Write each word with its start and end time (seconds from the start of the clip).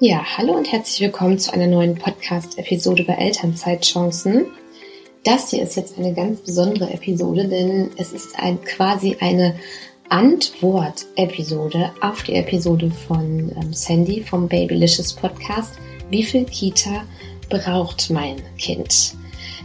Ja, 0.00 0.22
hallo 0.36 0.52
und 0.52 0.70
herzlich 0.70 1.00
willkommen 1.00 1.40
zu 1.40 1.52
einer 1.52 1.66
neuen 1.66 1.96
Podcast-Episode 1.96 3.02
bei 3.02 3.14
Elternzeitchancen. 3.14 4.46
Das 5.24 5.50
hier 5.50 5.60
ist 5.60 5.74
jetzt 5.74 5.98
eine 5.98 6.14
ganz 6.14 6.38
besondere 6.38 6.92
Episode, 6.92 7.48
denn 7.48 7.90
es 7.96 8.12
ist 8.12 8.38
ein, 8.38 8.62
quasi 8.62 9.16
eine 9.18 9.56
Antwort-Episode 10.08 11.90
auf 12.00 12.22
die 12.22 12.34
Episode 12.34 12.92
von 13.08 13.50
ähm, 13.60 13.72
Sandy 13.72 14.22
vom 14.22 14.46
Babylicious 14.46 15.14
Podcast. 15.14 15.80
Wie 16.10 16.22
viel 16.22 16.44
Kita 16.44 17.02
braucht 17.48 18.08
mein 18.10 18.36
Kind? 18.56 19.14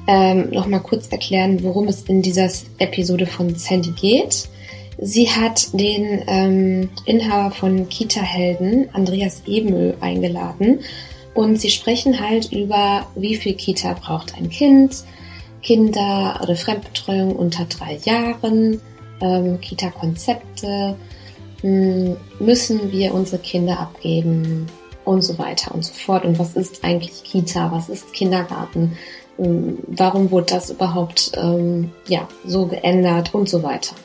Ähm, 0.07 0.49
Nochmal 0.49 0.81
kurz 0.81 1.09
erklären, 1.09 1.61
worum 1.61 1.87
es 1.89 2.01
in 2.05 2.23
dieser 2.23 2.49
Episode 2.79 3.27
von 3.27 3.53
Sandy 3.53 3.91
geht. 3.91 4.49
Sie 4.97 5.29
hat 5.29 5.73
den 5.73 6.23
ähm, 6.27 6.89
Inhaber 7.05 7.51
von 7.51 7.89
Kita-Helden, 7.89 8.89
Andreas 8.93 9.43
Ebenö, 9.45 9.93
eingeladen 9.99 10.79
und 11.33 11.59
sie 11.59 11.69
sprechen 11.69 12.19
halt 12.19 12.51
über, 12.51 13.07
wie 13.15 13.35
viel 13.35 13.55
Kita 13.55 13.93
braucht 13.93 14.35
ein 14.35 14.49
Kind, 14.49 15.03
Kinder- 15.61 16.39
oder 16.43 16.55
Fremdbetreuung 16.55 17.35
unter 17.35 17.65
drei 17.65 17.97
Jahren, 18.03 18.81
ähm, 19.21 19.59
Kita-Konzepte, 19.59 20.95
hm, 21.61 22.17
müssen 22.39 22.91
wir 22.91 23.13
unsere 23.13 23.41
Kinder 23.41 23.79
abgeben 23.79 24.67
und 25.05 25.21
so 25.21 25.37
weiter 25.39 25.73
und 25.73 25.83
so 25.83 25.93
fort. 25.93 26.25
Und 26.25 26.37
was 26.37 26.55
ist 26.55 26.83
eigentlich 26.83 27.23
Kita? 27.23 27.71
Was 27.71 27.89
ist 27.89 28.13
Kindergarten? 28.13 28.97
Hm, 29.37 29.79
warum 29.87 30.29
wurde 30.29 30.47
das 30.53 30.69
überhaupt 30.69 31.31
ähm, 31.35 31.91
ja, 32.07 32.27
so 32.45 32.67
geändert 32.67 33.33
und 33.33 33.49
so 33.49 33.63
weiter? 33.63 33.95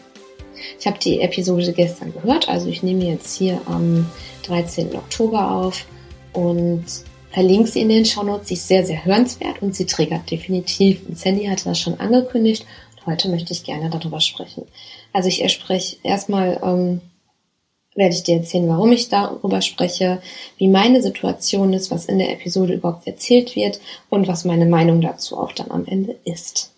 Ich 0.78 0.86
habe 0.86 0.98
die 0.98 1.20
Episode 1.20 1.72
gestern 1.72 2.12
gehört, 2.12 2.48
also 2.48 2.68
ich 2.68 2.82
nehme 2.82 3.04
jetzt 3.04 3.36
hier 3.36 3.60
am 3.66 4.06
13. 4.44 4.94
Oktober 4.96 5.50
auf 5.50 5.86
und 6.32 6.84
verlinke 7.30 7.68
sie 7.68 7.80
in 7.82 7.88
den 7.88 8.04
Shownotes. 8.04 8.48
Sie 8.48 8.54
ist 8.54 8.68
sehr, 8.68 8.84
sehr 8.84 9.04
hörenswert 9.04 9.62
und 9.62 9.74
sie 9.74 9.86
triggert 9.86 10.30
definitiv. 10.30 11.06
Und 11.06 11.18
Sandy 11.18 11.46
hatte 11.46 11.64
das 11.64 11.78
schon 11.78 12.00
angekündigt 12.00 12.66
und 12.96 13.06
heute 13.06 13.28
möchte 13.28 13.52
ich 13.52 13.64
gerne 13.64 13.90
darüber 13.90 14.20
sprechen. 14.20 14.64
Also 15.12 15.28
ich 15.28 15.48
spreche 15.52 15.96
erstmal, 16.02 16.60
ähm, 16.62 17.00
werde 17.94 18.14
ich 18.14 18.22
dir 18.22 18.36
erzählen, 18.36 18.68
warum 18.68 18.92
ich 18.92 19.08
darüber 19.08 19.60
spreche, 19.60 20.20
wie 20.56 20.68
meine 20.68 21.02
Situation 21.02 21.72
ist, 21.72 21.90
was 21.90 22.06
in 22.06 22.18
der 22.18 22.32
Episode 22.32 22.74
überhaupt 22.74 23.06
erzählt 23.06 23.56
wird 23.56 23.80
und 24.08 24.28
was 24.28 24.44
meine 24.44 24.66
Meinung 24.66 25.00
dazu 25.00 25.36
auch 25.36 25.52
dann 25.52 25.70
am 25.70 25.84
Ende 25.84 26.16
ist. 26.24 26.72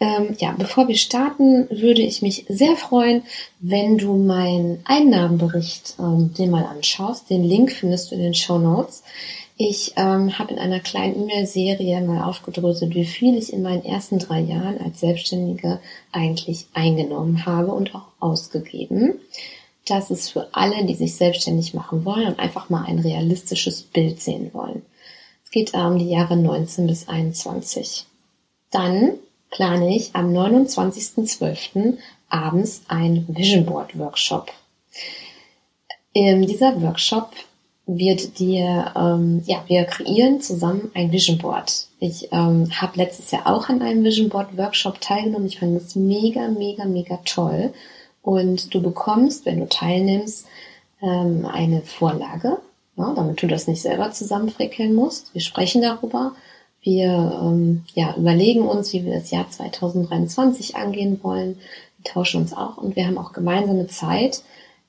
Ähm, 0.00 0.36
ja, 0.38 0.54
bevor 0.56 0.86
wir 0.86 0.96
starten, 0.96 1.68
würde 1.70 2.02
ich 2.02 2.22
mich 2.22 2.44
sehr 2.48 2.76
freuen, 2.76 3.22
wenn 3.58 3.98
du 3.98 4.16
meinen 4.16 4.80
Einnahmenbericht 4.84 5.96
ähm, 5.98 6.32
dir 6.34 6.46
mal 6.46 6.64
anschaust. 6.64 7.28
Den 7.30 7.42
Link 7.42 7.72
findest 7.72 8.10
du 8.10 8.14
in 8.14 8.22
den 8.22 8.34
Show 8.34 8.58
Notes. 8.58 9.02
Ich 9.56 9.94
ähm, 9.96 10.38
habe 10.38 10.52
in 10.52 10.60
einer 10.60 10.78
kleinen 10.78 11.20
E-Mail-Serie 11.20 12.00
mal 12.02 12.22
aufgedröselt, 12.22 12.94
wie 12.94 13.06
viel 13.06 13.36
ich 13.36 13.52
in 13.52 13.62
meinen 13.62 13.84
ersten 13.84 14.20
drei 14.20 14.38
Jahren 14.38 14.80
als 14.80 15.00
Selbstständige 15.00 15.80
eigentlich 16.12 16.66
eingenommen 16.74 17.44
habe 17.44 17.72
und 17.72 17.92
auch 17.92 18.06
ausgegeben. 18.20 19.14
Das 19.84 20.12
ist 20.12 20.30
für 20.30 20.48
alle, 20.52 20.84
die 20.84 20.94
sich 20.94 21.16
selbstständig 21.16 21.74
machen 21.74 22.04
wollen 22.04 22.28
und 22.28 22.38
einfach 22.38 22.70
mal 22.70 22.84
ein 22.84 23.00
realistisches 23.00 23.82
Bild 23.82 24.20
sehen 24.20 24.50
wollen. 24.52 24.82
Es 25.44 25.50
geht 25.50 25.74
um 25.74 25.98
die 25.98 26.10
Jahre 26.10 26.36
19 26.36 26.86
bis 26.86 27.08
21. 27.08 28.04
Dann 28.70 29.14
plane 29.50 29.96
ich 29.96 30.14
am 30.14 30.32
29.12. 30.32 31.98
abends 32.28 32.82
ein 32.88 33.24
Vision 33.28 33.66
Board 33.66 33.98
Workshop. 33.98 34.50
In 36.12 36.46
dieser 36.46 36.80
Workshop 36.82 37.30
wird 37.86 38.38
dir, 38.38 38.92
ähm, 38.94 39.42
ja, 39.46 39.64
wir 39.66 39.84
kreieren 39.84 40.40
zusammen 40.40 40.90
ein 40.94 41.10
Vision 41.10 41.38
Board. 41.38 41.86
Ich 42.00 42.28
ähm, 42.32 42.68
habe 42.70 42.98
letztes 42.98 43.30
Jahr 43.30 43.46
auch 43.46 43.68
an 43.68 43.80
einem 43.82 44.04
Vision 44.04 44.28
Board 44.28 44.56
Workshop 44.56 45.00
teilgenommen. 45.00 45.46
Ich 45.46 45.58
fand 45.58 45.76
es 45.80 45.96
mega, 45.96 46.48
mega, 46.48 46.84
mega 46.84 47.18
toll. 47.24 47.72
Und 48.22 48.74
du 48.74 48.82
bekommst, 48.82 49.46
wenn 49.46 49.60
du 49.60 49.68
teilnimmst, 49.68 50.46
ähm, 51.00 51.46
eine 51.46 51.80
Vorlage, 51.82 52.58
ja, 52.96 53.14
damit 53.14 53.42
du 53.42 53.46
das 53.46 53.66
nicht 53.66 53.80
selber 53.80 54.10
zusammenfrickeln 54.12 54.94
musst. 54.94 55.32
Wir 55.32 55.40
sprechen 55.40 55.80
darüber 55.80 56.32
wir 56.88 57.40
ähm, 57.42 57.84
ja, 57.94 58.14
überlegen 58.16 58.62
uns, 58.62 58.92
wie 58.92 59.04
wir 59.04 59.12
das 59.12 59.30
Jahr 59.30 59.48
2023 59.50 60.76
angehen 60.76 61.20
wollen. 61.22 61.58
Wir 61.98 62.12
tauschen 62.12 62.40
uns 62.40 62.54
auch 62.54 62.78
und 62.78 62.96
wir 62.96 63.06
haben 63.06 63.18
auch 63.18 63.32
gemeinsame 63.32 63.86
Zeit, 63.88 64.42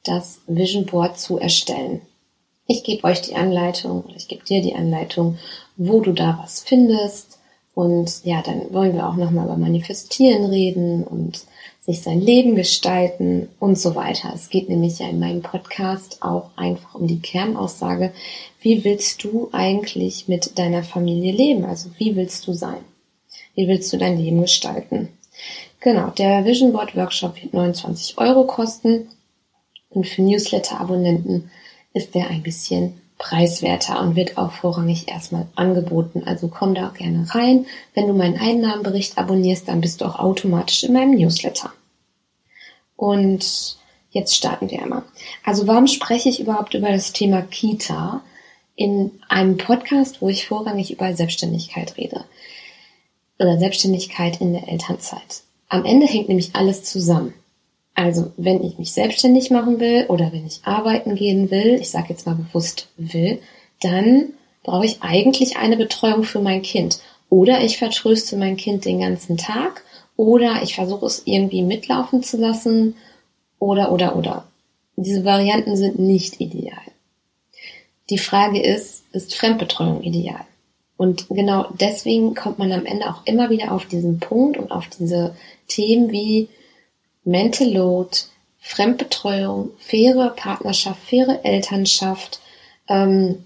das 0.04 0.40
Vision 0.48 0.86
Board 0.86 1.20
zu 1.20 1.38
erstellen. 1.38 2.02
Ich 2.68 2.84
gebe 2.84 3.04
euch 3.04 3.22
die 3.22 3.36
Anleitung 3.36 4.04
oder 4.04 4.16
ich 4.16 4.28
gebe 4.28 4.46
dir 4.46 4.62
die 4.62 4.76
Anleitung, 4.76 5.38
wo 5.76 6.00
du 6.00 6.14
da 6.14 6.40
was 6.42 6.62
findest. 6.62 7.39
Und 7.80 8.26
ja, 8.26 8.42
dann 8.42 8.74
wollen 8.74 8.94
wir 8.94 9.08
auch 9.08 9.16
nochmal 9.16 9.46
über 9.46 9.56
Manifestieren 9.56 10.44
reden 10.48 11.06
und 11.06 11.46
sich 11.80 12.02
sein 12.02 12.20
Leben 12.20 12.56
gestalten 12.56 13.48
und 13.58 13.80
so 13.80 13.96
weiter. 13.96 14.34
Es 14.36 14.50
geht 14.50 14.68
nämlich 14.68 15.00
ja 15.00 15.08
in 15.08 15.18
meinem 15.18 15.42
Podcast 15.42 16.18
auch 16.20 16.50
einfach 16.58 16.96
um 16.96 17.08
die 17.08 17.22
Kernaussage, 17.22 18.12
wie 18.60 18.84
willst 18.84 19.24
du 19.24 19.48
eigentlich 19.54 20.28
mit 20.28 20.60
deiner 20.60 20.84
Familie 20.84 21.32
leben? 21.32 21.64
Also 21.64 21.90
wie 21.98 22.18
willst 22.18 22.46
du 22.48 22.54
sein? 22.54 22.84
Wie 23.56 23.70
willst 23.70 23.94
du 23.94 23.98
dein 23.98 24.18
Leben 24.18 24.42
gestalten? 24.42 25.08
Genau, 25.80 26.10
der 26.10 26.44
Vision 26.44 26.74
Board 26.74 26.98
Workshop 26.98 27.42
wird 27.42 27.54
29 27.54 28.18
Euro 28.18 28.44
kosten 28.44 29.08
und 29.90 30.06
für 30.06 30.22
Newsletter-Abonnenten 30.22 31.50
ist 31.94 32.14
der 32.14 32.28
ein 32.28 32.44
bisschen 32.44 33.00
preiswerter 33.20 34.00
und 34.00 34.16
wird 34.16 34.38
auch 34.38 34.54
vorrangig 34.54 35.10
erstmal 35.10 35.46
angeboten. 35.56 36.24
Also 36.26 36.48
komm 36.48 36.74
da 36.74 36.88
gerne 36.98 37.28
rein. 37.36 37.68
Wenn 37.94 38.08
du 38.08 38.14
meinen 38.14 38.40
Einnahmenbericht 38.40 39.20
abonnierst, 39.20 39.68
dann 39.68 39.82
bist 39.82 40.02
du 40.02 40.06
auch 40.06 40.18
automatisch 40.18 40.84
in 40.84 40.94
meinem 40.94 41.12
Newsletter. 41.12 41.72
Und 42.96 43.78
jetzt 44.10 44.36
starten 44.36 44.72
wir 44.72 44.82
einmal. 44.82 45.04
Also 45.44 45.68
warum 45.68 45.86
spreche 45.86 46.30
ich 46.30 46.40
überhaupt 46.40 46.74
über 46.74 46.92
das 46.92 47.12
Thema 47.12 47.42
Kita 47.42 48.22
in 48.76 49.12
einem 49.28 49.58
Podcast, 49.58 50.22
wo 50.22 50.30
ich 50.30 50.48
vorrangig 50.48 50.92
über 50.92 51.14
Selbstständigkeit 51.14 51.98
rede? 51.98 52.24
Oder 53.38 53.60
Selbstständigkeit 53.60 54.40
in 54.42 54.54
der 54.54 54.68
Elternzeit. 54.70 55.44
Am 55.68 55.86
Ende 55.86 56.08
hängt 56.08 56.30
nämlich 56.30 56.56
alles 56.56 56.84
zusammen. 56.84 57.34
Also 58.00 58.32
wenn 58.38 58.64
ich 58.64 58.78
mich 58.78 58.94
selbstständig 58.94 59.52
machen 59.52 59.82
will 59.82 60.06
oder 60.08 60.32
wenn 60.32 60.48
ich 60.48 60.62
arbeiten 60.64 61.16
gehen 61.16 61.52
will, 61.52 61.78
ich 61.82 61.90
sage 61.90 62.08
jetzt 62.12 62.26
mal 62.26 62.36
bewusst 62.36 62.88
will, 62.96 63.40
dann 63.82 64.30
brauche 64.64 64.86
ich 64.86 65.02
eigentlich 65.02 65.58
eine 65.58 65.76
Betreuung 65.76 66.24
für 66.24 66.40
mein 66.40 66.62
Kind. 66.62 67.02
Oder 67.30 67.62
ich 67.62 67.78
vertröste 67.78 68.38
mein 68.38 68.56
Kind 68.56 68.86
den 68.86 69.02
ganzen 69.02 69.36
Tag 69.36 69.84
oder 70.16 70.64
ich 70.64 70.76
versuche 70.76 71.08
es 71.08 71.24
irgendwie 71.26 71.62
mitlaufen 71.62 72.24
zu 72.24 72.38
lassen 72.38 72.96
oder, 73.60 73.92
oder, 73.92 74.16
oder. 74.16 74.46
Diese 74.96 75.26
Varianten 75.26 75.76
sind 75.76 76.00
nicht 76.00 76.40
ideal. 76.40 76.80
Die 78.10 78.18
Frage 78.18 78.62
ist, 78.62 79.04
ist 79.12 79.36
Fremdbetreuung 79.36 80.04
ideal? 80.04 80.46
Und 80.96 81.28
genau 81.28 81.66
deswegen 81.78 82.34
kommt 82.34 82.60
man 82.60 82.72
am 82.72 82.86
Ende 82.86 83.10
auch 83.10 83.26
immer 83.26 83.50
wieder 83.50 83.74
auf 83.74 83.88
diesen 83.88 84.22
Punkt 84.22 84.58
und 84.58 84.72
auf 84.72 84.88
diese 84.88 85.36
Themen 85.68 86.14
wie 86.14 86.48
Mental 87.24 87.68
Load, 87.68 88.18
Fremdbetreuung, 88.60 89.72
faire 89.78 90.34
Partnerschaft, 90.36 91.02
faire 91.08 91.40
Elternschaft, 91.44 92.40
ähm, 92.88 93.44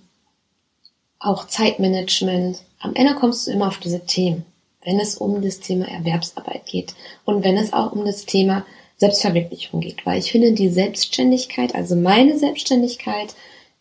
auch 1.20 1.48
Zeitmanagement. 1.48 2.62
Am 2.80 2.96
Ende 2.96 3.16
kommst 3.16 3.48
du 3.48 3.52
immer 3.52 3.68
auf 3.68 3.80
diese 3.80 4.06
Themen 4.06 4.46
wenn 4.84 5.00
es 5.00 5.18
um 5.18 5.42
das 5.42 5.60
Thema 5.60 5.88
Erwerbsarbeit 5.88 6.66
geht 6.66 6.94
und 7.26 7.44
wenn 7.44 7.58
es 7.58 7.74
auch 7.74 7.92
um 7.92 8.06
das 8.06 8.26
Thema 8.26 8.66
Selbstverwirklichung 8.98 9.82
geht, 9.82 10.06
weil 10.06 10.20
ich 10.20 10.32
finde 10.32 10.54
die 10.54 10.70
Selbstständigkeit, 10.70 11.76
also 11.76 11.96
meine 11.96 12.38
Selbstständigkeit, 12.38 13.34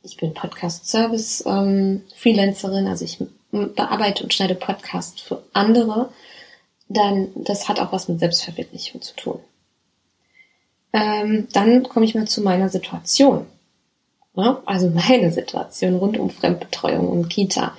ich 0.02 0.16
bin 0.16 0.34
Podcast-Service 0.34 1.44
ähm, 1.46 2.02
also 2.88 3.05
ich 3.05 3.19
bearbeite 3.50 4.25
und 4.25 4.34
schneide 4.34 4.55
Podcasts 4.55 5.20
für 5.20 5.43
andere, 5.52 6.11
dann 6.88 7.28
das 7.37 7.69
hat 7.69 7.78
auch 7.78 7.93
was 7.93 8.08
mit 8.08 8.19
Selbstverwirklichung 8.20 9.02
zu 9.02 9.14
tun. 9.14 9.40
Ähm, 10.92 11.48
dann 11.52 11.84
komme 11.84 12.04
ich 12.04 12.14
mal 12.14 12.26
zu 12.26 12.42
meiner 12.42 12.68
Situation. 12.68 13.46
Ja, 14.34 14.62
also 14.64 14.90
meine 14.90 15.30
Situation 15.30 15.96
rund 15.96 16.18
um 16.18 16.30
Fremdbetreuung 16.30 17.08
und 17.08 17.28
Kita. 17.28 17.76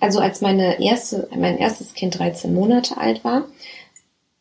Also 0.00 0.20
als 0.20 0.40
meine 0.42 0.82
erste, 0.82 1.28
mein 1.34 1.56
erstes 1.56 1.94
Kind 1.94 2.18
13 2.18 2.52
Monate 2.52 2.98
alt 2.98 3.24
war, 3.24 3.44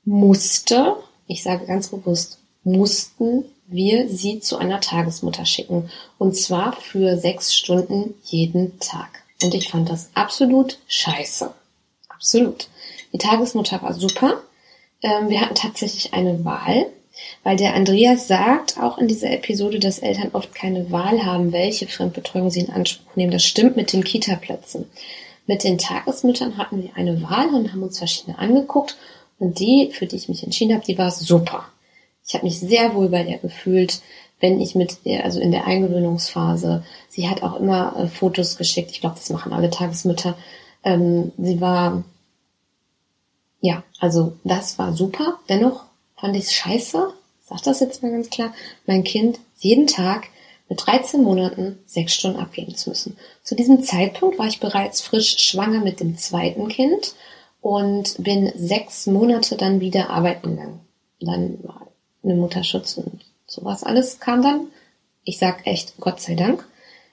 musste, 0.03 0.97
ich 1.27 1.43
sage 1.43 1.65
ganz 1.65 1.87
bewusst, 1.87 2.39
mussten 2.63 3.45
wir 3.67 4.09
sie 4.09 4.39
zu 4.39 4.57
einer 4.57 4.81
Tagesmutter 4.81 5.45
schicken. 5.45 5.89
Und 6.17 6.35
zwar 6.35 6.73
für 6.73 7.17
sechs 7.17 7.55
Stunden 7.55 8.13
jeden 8.23 8.79
Tag. 8.79 9.23
Und 9.41 9.53
ich 9.53 9.69
fand 9.69 9.89
das 9.89 10.09
absolut 10.13 10.79
scheiße. 10.87 11.53
Absolut. 12.09 12.67
Die 13.13 13.17
Tagesmutter 13.17 13.81
war 13.81 13.93
super. 13.93 14.41
Ähm, 15.01 15.29
wir 15.29 15.41
hatten 15.41 15.55
tatsächlich 15.55 16.13
eine 16.13 16.43
Wahl. 16.45 16.87
Weil 17.43 17.57
der 17.57 17.73
Andreas 17.73 18.27
sagt 18.27 18.79
auch 18.79 18.97
in 18.97 19.07
dieser 19.07 19.31
Episode, 19.31 19.79
dass 19.79 19.99
Eltern 19.99 20.29
oft 20.33 20.55
keine 20.55 20.91
Wahl 20.91 21.25
haben, 21.25 21.51
welche 21.51 21.87
Fremdbetreuung 21.87 22.49
sie 22.49 22.61
in 22.61 22.69
Anspruch 22.69 23.15
nehmen. 23.15 23.31
Das 23.31 23.43
stimmt 23.43 23.75
mit 23.75 23.91
den 23.93 24.03
Kita-Plätzen. 24.03 24.85
Mit 25.45 25.63
den 25.63 25.77
Tagesmüttern 25.77 26.57
hatten 26.57 26.81
wir 26.81 26.95
eine 26.95 27.21
Wahl 27.21 27.49
und 27.53 27.71
haben 27.71 27.83
uns 27.83 27.97
verschiedene 27.97 28.39
angeguckt. 28.39 28.97
Und 29.39 29.59
die, 29.59 29.89
für 29.91 30.05
die 30.05 30.15
ich 30.15 30.29
mich 30.29 30.43
entschieden 30.43 30.73
habe, 30.73 30.85
die 30.85 30.97
war 30.97 31.11
super. 31.11 31.65
Ich 32.25 32.33
habe 32.33 32.45
mich 32.45 32.59
sehr 32.59 32.95
wohl 32.95 33.09
bei 33.09 33.25
ihr 33.25 33.37
gefühlt, 33.39 34.01
wenn 34.39 34.61
ich 34.61 34.75
mit 34.75 34.97
ihr, 35.03 35.23
also 35.23 35.39
in 35.39 35.51
der 35.51 35.67
Eingewöhnungsphase, 35.67 36.83
sie 37.09 37.29
hat 37.29 37.43
auch 37.43 37.59
immer 37.59 37.95
äh, 37.97 38.07
Fotos 38.07 38.57
geschickt. 38.57 38.91
Ich 38.91 39.01
glaube, 39.01 39.15
das 39.15 39.29
machen 39.29 39.53
alle 39.53 39.69
Tagesmütter. 39.69 40.37
Ähm, 40.83 41.31
sie 41.37 41.61
war, 41.61 42.03
ja, 43.61 43.83
also 43.99 44.33
das 44.43 44.77
war 44.79 44.93
super. 44.93 45.39
Dennoch 45.49 45.85
fand 46.23 46.37
ich 46.37 46.45
es 46.45 46.53
scheiße, 46.53 47.13
sag 47.49 47.63
das 47.63 47.81
jetzt 47.81 48.01
mal 48.01 48.13
ganz 48.13 48.29
klar, 48.29 48.53
mein 48.85 49.03
Kind 49.03 49.41
jeden 49.59 49.87
Tag 49.87 50.29
mit 50.69 50.87
13 50.87 51.21
Monaten 51.21 51.79
sechs 51.85 52.13
Stunden 52.13 52.39
abgeben 52.39 52.75
zu 52.75 52.91
müssen. 52.91 53.17
Zu 53.43 53.55
diesem 53.55 53.83
Zeitpunkt 53.83 54.39
war 54.39 54.47
ich 54.47 54.61
bereits 54.61 55.01
frisch 55.01 55.37
schwanger 55.37 55.81
mit 55.81 55.99
dem 55.99 56.17
zweiten 56.17 56.69
Kind 56.69 57.13
und 57.59 58.15
bin 58.23 58.53
sechs 58.55 59.05
Monate 59.05 59.57
dann 59.57 59.81
wieder 59.81 60.11
arbeiten 60.11 60.51
gegangen. 60.51 60.79
Dann 61.19 61.57
war 61.61 61.87
eine 62.23 62.35
Mutterschutz 62.35 62.95
und 62.97 63.19
sowas 63.45 63.83
alles 63.83 64.21
kam 64.21 64.41
dann. 64.41 64.67
Ich 65.25 65.39
sag 65.39 65.67
echt 65.67 65.97
Gott 65.99 66.21
sei 66.21 66.35
Dank. 66.35 66.65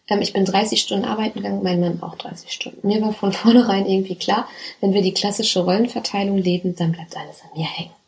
Ähm, 0.06 0.22
ich 0.22 0.32
bin 0.32 0.44
30 0.44 0.80
Stunden 0.80 1.04
arbeiten 1.04 1.42
gegangen, 1.42 1.64
mein 1.64 1.80
Mann 1.80 2.00
auch 2.00 2.14
30 2.14 2.52
Stunden. 2.52 2.86
Mir 2.86 3.02
war 3.02 3.12
von 3.12 3.32
vornherein 3.32 3.86
irgendwie 3.86 4.14
klar, 4.14 4.48
wenn 4.80 4.94
wir 4.94 5.02
die 5.02 5.14
klassische 5.14 5.64
Rollenverteilung 5.64 6.38
leben, 6.38 6.76
dann 6.76 6.92
bleibt 6.92 7.16
alles 7.16 7.42
an 7.42 7.58
mir 7.58 7.66
hängen. 7.66 7.99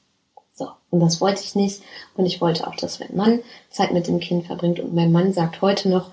So. 0.55 0.69
Und 0.91 1.01
das 1.01 1.21
wollte 1.21 1.43
ich 1.43 1.55
nicht. 1.55 1.83
Und 2.17 2.27
ich 2.27 2.41
wollte 2.41 2.67
auch, 2.67 2.77
dass 2.77 3.01
mein 3.01 3.17
Mann 3.17 3.41
Zeit 3.71 3.93
mit 3.93 4.07
dem 4.07 4.21
Kind 4.21 4.47
verbringt. 4.47 4.81
Und 4.81 4.95
mein 4.95 5.13
Mann 5.13 5.33
sagt 5.33 5.63
heute 5.63 5.89
noch, 5.89 6.11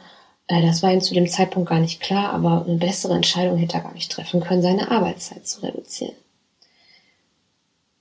äh, 0.47 0.61
das 0.61 0.81
war 0.81 0.91
ihm 0.91 1.01
zu 1.01 1.13
dem 1.13 1.27
Zeitpunkt 1.27 1.69
gar 1.69 1.79
nicht 1.79 2.01
klar, 2.01 2.33
aber 2.33 2.65
eine 2.65 2.77
bessere 2.77 3.13
Entscheidung 3.13 3.57
hätte 3.57 3.77
er 3.77 3.83
gar 3.83 3.93
nicht 3.93 4.11
treffen 4.11 4.41
können, 4.41 4.61
seine 4.61 4.91
Arbeitszeit 4.91 5.47
zu 5.47 5.61
reduzieren 5.61 6.15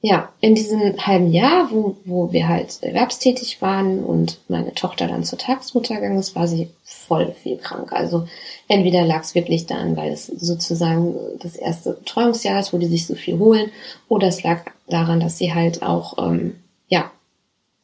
ja, 0.01 0.33
in 0.41 0.55
diesem 0.55 0.95
halben 1.05 1.33
Jahr, 1.33 1.73
wo, 1.73 1.97
wo 2.05 2.33
wir 2.33 2.47
halt 2.47 2.83
erwerbstätig 2.83 3.61
waren 3.61 4.05
und 4.05 4.39
meine 4.49 4.73
Tochter 4.73 5.09
dann 5.09 5.25
zur 5.25 5.39
Tagesmutter 5.39 5.97
gegangen 5.97 6.21
ist, 6.21 6.37
war 6.37 6.47
sie 6.47 6.71
voll 6.85 7.33
viel 7.43 7.57
krank. 7.57 7.93
Also 7.93 8.29
entweder 8.69 9.05
lag 9.05 9.23
es 9.23 9.35
wirklich 9.35 9.67
daran, 9.67 9.97
weil 9.97 10.13
es 10.13 10.27
sozusagen 10.27 11.17
das 11.41 11.57
erste 11.57 11.95
Betreuungsjahr 11.95 12.61
ist, 12.61 12.73
wo 12.73 12.79
die 12.79 12.87
sich 12.87 13.07
so 13.07 13.17
viel 13.17 13.39
holen, 13.41 13.73
oder 14.09 14.29
es 14.29 14.45
lag 14.45 14.67
daran, 14.87 15.19
dass 15.19 15.37
sie 15.37 15.53
halt 15.53 15.83
auch, 15.83 16.17
ähm, 16.19 16.55
ja, 16.87 17.11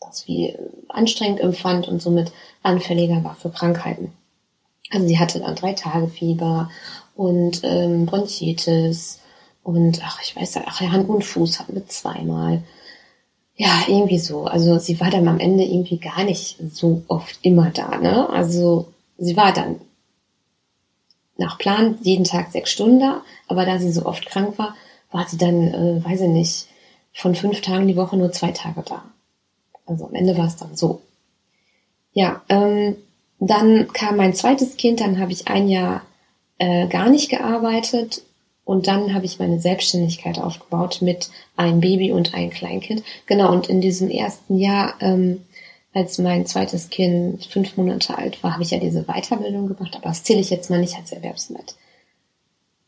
das 0.01 0.29
wie 0.29 0.55
anstrengend 0.89 1.41
empfand 1.41 1.89
und 1.89 2.01
somit 2.01 2.31
anfälliger 2.63 3.25
war 3.25 3.35
für 3.35 3.51
Krankheiten. 3.51 4.13
Also 4.93 5.09
sie 5.09 5.19
hatte 5.19 5.41
dann 5.41 5.57
drei 5.57 5.73
Tage 5.73 6.07
Fieber 6.07 6.71
und 7.17 7.63
ähm, 7.65 8.07
Bronchitis 8.07 9.19
und 9.65 10.01
ach, 10.05 10.21
ich 10.23 10.37
weiß, 10.37 10.59
ach, 10.67 10.81
Hand 10.81 11.09
und 11.09 11.25
Fuß 11.25 11.59
hatten 11.59 11.75
wir 11.75 11.89
zweimal. 11.89 12.63
Ja, 13.57 13.85
irgendwie 13.89 14.19
so. 14.19 14.45
Also 14.45 14.79
sie 14.79 15.01
war 15.01 15.11
dann 15.11 15.27
am 15.27 15.41
Ende 15.41 15.65
irgendwie 15.65 15.99
gar 15.99 16.23
nicht 16.25 16.59
so 16.71 17.03
oft 17.09 17.39
immer 17.43 17.71
da, 17.71 17.97
ne? 17.97 18.29
Also 18.29 18.93
sie 19.17 19.37
war 19.37 19.53
dann 19.53 19.81
nach 21.37 21.59
Plan 21.59 21.99
jeden 22.03 22.25
Tag 22.25 22.53
sechs 22.53 22.71
Stunden 22.71 23.01
da, 23.01 23.23
aber 23.49 23.65
da 23.65 23.79
sie 23.79 23.91
so 23.91 24.05
oft 24.05 24.27
krank 24.27 24.59
war, 24.59 24.77
war 25.11 25.27
sie 25.27 25.39
dann, 25.39 25.73
äh, 25.73 26.05
weiß 26.05 26.21
ich 26.21 26.29
nicht, 26.29 26.67
von 27.13 27.35
fünf 27.35 27.61
Tagen 27.63 27.89
die 27.89 27.97
Woche 27.97 28.17
nur 28.17 28.33
zwei 28.33 28.53
Tage 28.53 28.83
da. 28.83 29.03
Also 29.87 30.07
am 30.07 30.15
Ende 30.15 30.37
war 30.37 30.47
es 30.47 30.57
dann 30.57 30.77
so. 30.77 31.01
Ja, 32.13 32.43
ähm, 32.49 32.97
dann 33.41 33.93
kam 33.93 34.17
mein 34.17 34.35
zweites 34.35 34.77
Kind, 34.77 35.01
dann 35.01 35.19
habe 35.19 35.33
ich 35.33 35.49
ein 35.49 35.69
Jahr 35.69 36.03
äh, 36.59 36.87
gar 36.89 37.09
nicht 37.09 37.31
gearbeitet 37.31 38.23
und 38.65 38.87
dann 38.87 39.15
habe 39.15 39.27
ich 39.27 39.39
meine 39.39 39.61
Selbstständigkeit 39.61 40.39
aufgebaut 40.39 41.03
mit 41.03 41.29
einem 41.57 41.81
Baby 41.81 42.13
und 42.13 42.35
einem 42.35 42.51
Kleinkind. 42.51 43.03
Genau, 43.27 43.53
und 43.53 43.69
in 43.69 43.81
diesem 43.81 44.09
ersten 44.09 44.59
Jahr, 44.59 44.95
ähm, 45.01 45.43
als 45.93 46.19
mein 46.19 46.47
zweites 46.47 46.89
Kind 46.89 47.45
fünf 47.45 47.77
Monate 47.77 48.17
alt 48.17 48.43
war, 48.43 48.55
habe 48.55 48.63
ich 48.63 48.71
ja 48.71 48.79
diese 48.79 49.05
Weiterbildung 49.05 49.69
gemacht, 49.69 49.95
aber 49.95 50.09
das 50.09 50.25
zähle 50.25 50.41
ich 50.41 50.51
jetzt 50.51 50.71
mal 50.71 50.81
nicht 50.81 50.97
als 50.97 51.13
Erwerbsmet. 51.13 51.77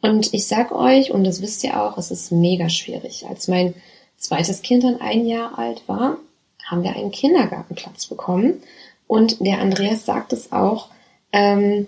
Und 0.01 0.33
ich 0.33 0.47
sag 0.47 0.73
euch, 0.73 1.11
und 1.11 1.25
das 1.25 1.43
wisst 1.43 1.63
ihr 1.63 1.81
auch, 1.81 1.99
es 1.99 2.11
ist 2.11 2.33
mega 2.33 2.69
schwierig. 2.69 3.27
Als 3.29 3.49
mein 3.49 3.75
zweites 4.17 4.63
Kind 4.63 4.83
dann 4.85 5.01
ein 5.01 5.27
Jahr 5.27 5.59
alt 5.59 5.83
war, 5.87 6.19
haben 6.65 6.83
wir 6.83 6.97
einen 6.97 7.11
Kindergartenplatz 7.11 8.07
bekommen. 8.07 8.63
Und 9.07 9.45
der 9.45 9.61
Andreas 9.61 10.05
sagt 10.05 10.33
es 10.33 10.53
auch, 10.53 10.89
ähm, 11.33 11.87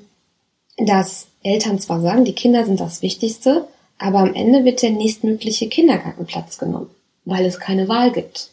dass 0.77 1.29
Eltern 1.43 1.81
zwar 1.81 2.01
sagen, 2.01 2.25
die 2.25 2.35
Kinder 2.35 2.65
sind 2.65 2.81
das 2.81 3.03
Wichtigste, 3.03 3.67
aber 3.99 4.21
am 4.21 4.35
Ende 4.35 4.65
wird 4.65 4.83
der 4.83 4.91
nächstmögliche 4.91 5.69
Kindergartenplatz 5.69 6.59
genommen, 6.59 6.91
weil 7.25 7.45
es 7.45 7.59
keine 7.59 7.89
Wahl 7.89 8.13
gibt. 8.13 8.51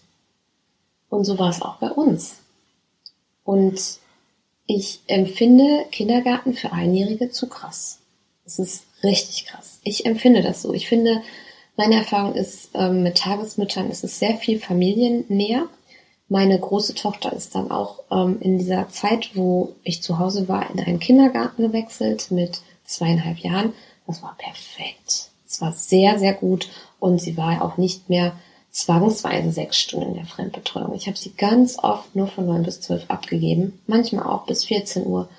Und 1.10 1.24
so 1.24 1.38
war 1.38 1.50
es 1.50 1.62
auch 1.62 1.78
bei 1.78 1.92
uns. 1.92 2.38
Und 3.44 4.00
ich 4.66 5.00
empfinde 5.08 5.86
Kindergarten 5.92 6.54
für 6.54 6.72
Einjährige 6.72 7.30
zu 7.30 7.48
krass. 7.48 8.00
Es 8.46 8.60
ist 8.60 8.86
richtig 9.04 9.46
krass. 9.46 9.80
Ich 9.84 10.06
empfinde 10.06 10.42
das 10.42 10.64
so. 10.64 10.74
Ich 10.74 10.88
finde, 10.88 11.22
meine 11.78 11.96
Erfahrung 11.96 12.34
ist, 12.34 12.70
ähm, 12.74 13.04
mit 13.04 13.18
Tagesmüttern 13.18 13.90
ist 13.92 14.04
es 14.04 14.20
sehr 14.20 14.36
viel 14.36 14.60
familiennäher. 14.60 15.68
Meine 16.28 16.60
große 16.60 16.96
Tochter 16.96 17.34
ist 17.34 17.54
dann 17.54 17.70
auch 17.70 18.00
ähm, 18.12 18.38
in 18.40 18.58
dieser 18.58 18.90
Zeit, 18.90 19.36
wo 19.36 19.76
ich 19.84 20.02
zu 20.02 20.18
Hause 20.18 20.48
war, 20.48 20.70
in 20.72 20.80
einen 20.80 21.00
Kindergarten 21.00 21.62
gewechselt 21.62 22.32
mit 22.32 22.62
zweieinhalb 22.86 23.38
Jahren. 23.40 23.74
Das 24.08 24.24
war 24.24 24.36
perfekt. 24.38 25.30
Es 25.56 25.62
war 25.62 25.72
sehr, 25.72 26.20
sehr 26.20 26.34
gut 26.34 26.68
und 27.00 27.22
sie 27.22 27.38
war 27.38 27.62
auch 27.62 27.78
nicht 27.78 28.10
mehr 28.10 28.34
zwangsweise 28.72 29.52
sechs 29.52 29.80
Stunden 29.80 30.10
in 30.10 30.16
der 30.16 30.26
Fremdbetreuung. 30.26 30.94
Ich 30.96 31.08
habe 31.08 31.16
sie 31.16 31.32
ganz 31.32 31.80
oft 31.82 32.14
nur 32.14 32.28
von 32.28 32.46
neun 32.46 32.64
bis 32.64 32.82
zwölf 32.82 33.06
abgegeben, 33.08 33.80
manchmal 33.88 34.26
auch 34.26 34.46
bis 34.46 34.66
14 34.66 35.06
Uhr. 35.06 35.30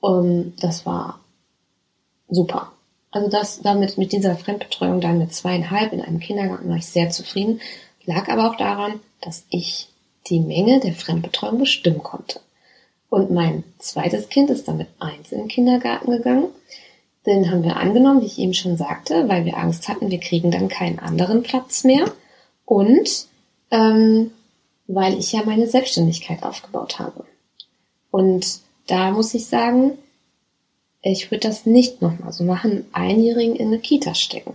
Und 0.00 0.56
das 0.60 0.84
war 0.86 1.20
super. 2.28 2.72
Also 3.12 3.28
das 3.30 3.62
damit 3.62 3.96
mit 3.96 4.10
dieser 4.10 4.34
Fremdbetreuung 4.34 5.00
dann 5.00 5.18
mit 5.18 5.32
zweieinhalb 5.32 5.92
in 5.92 6.00
einem 6.00 6.18
Kindergarten 6.18 6.68
war 6.68 6.76
ich 6.76 6.86
sehr 6.86 7.10
zufrieden. 7.10 7.60
Lag 8.04 8.28
aber 8.28 8.50
auch 8.50 8.56
daran, 8.56 8.98
dass 9.20 9.44
ich 9.50 9.88
die 10.26 10.40
Menge 10.40 10.80
der 10.80 10.94
Fremdbetreuung 10.94 11.60
bestimmen 11.60 12.02
konnte. 12.02 12.40
Und 13.08 13.30
mein 13.30 13.62
zweites 13.78 14.30
Kind 14.30 14.50
ist 14.50 14.66
damit 14.66 14.88
eins 14.98 15.30
in 15.30 15.38
den 15.38 15.48
Kindergarten 15.48 16.10
gegangen. 16.10 16.48
Den 17.28 17.50
haben 17.50 17.62
wir 17.62 17.76
angenommen, 17.76 18.22
wie 18.22 18.26
ich 18.26 18.38
eben 18.38 18.54
schon 18.54 18.78
sagte, 18.78 19.28
weil 19.28 19.44
wir 19.44 19.58
Angst 19.58 19.86
hatten, 19.88 20.10
wir 20.10 20.18
kriegen 20.18 20.50
dann 20.50 20.68
keinen 20.68 20.98
anderen 20.98 21.42
Platz 21.42 21.84
mehr. 21.84 22.10
Und 22.64 23.26
ähm, 23.70 24.30
weil 24.86 25.18
ich 25.18 25.32
ja 25.32 25.42
meine 25.44 25.66
Selbstständigkeit 25.66 26.42
aufgebaut 26.42 26.98
habe. 26.98 27.24
Und 28.10 28.60
da 28.86 29.10
muss 29.10 29.34
ich 29.34 29.46
sagen, 29.46 29.98
ich 31.02 31.30
würde 31.30 31.46
das 31.46 31.66
nicht 31.66 32.00
nochmal 32.00 32.32
so 32.32 32.44
machen, 32.44 32.86
Einjährigen 32.92 33.56
in 33.56 33.68
eine 33.68 33.78
Kita 33.78 34.14
stecken. 34.14 34.54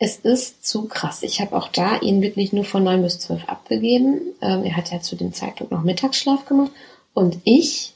Es 0.00 0.16
ist 0.16 0.66
zu 0.66 0.86
krass. 0.86 1.22
Ich 1.22 1.40
habe 1.40 1.56
auch 1.56 1.68
da 1.68 2.00
ihn 2.00 2.22
wirklich 2.22 2.52
nur 2.52 2.64
von 2.64 2.82
neun 2.82 3.02
bis 3.02 3.20
zwölf 3.20 3.48
abgegeben. 3.48 4.20
Ähm, 4.42 4.64
er 4.64 4.76
hat 4.76 4.90
ja 4.90 5.00
zu 5.00 5.14
dem 5.14 5.32
Zeitpunkt 5.32 5.72
noch 5.72 5.84
Mittagsschlaf 5.84 6.44
gemacht. 6.46 6.72
Und 7.14 7.38
ich 7.44 7.94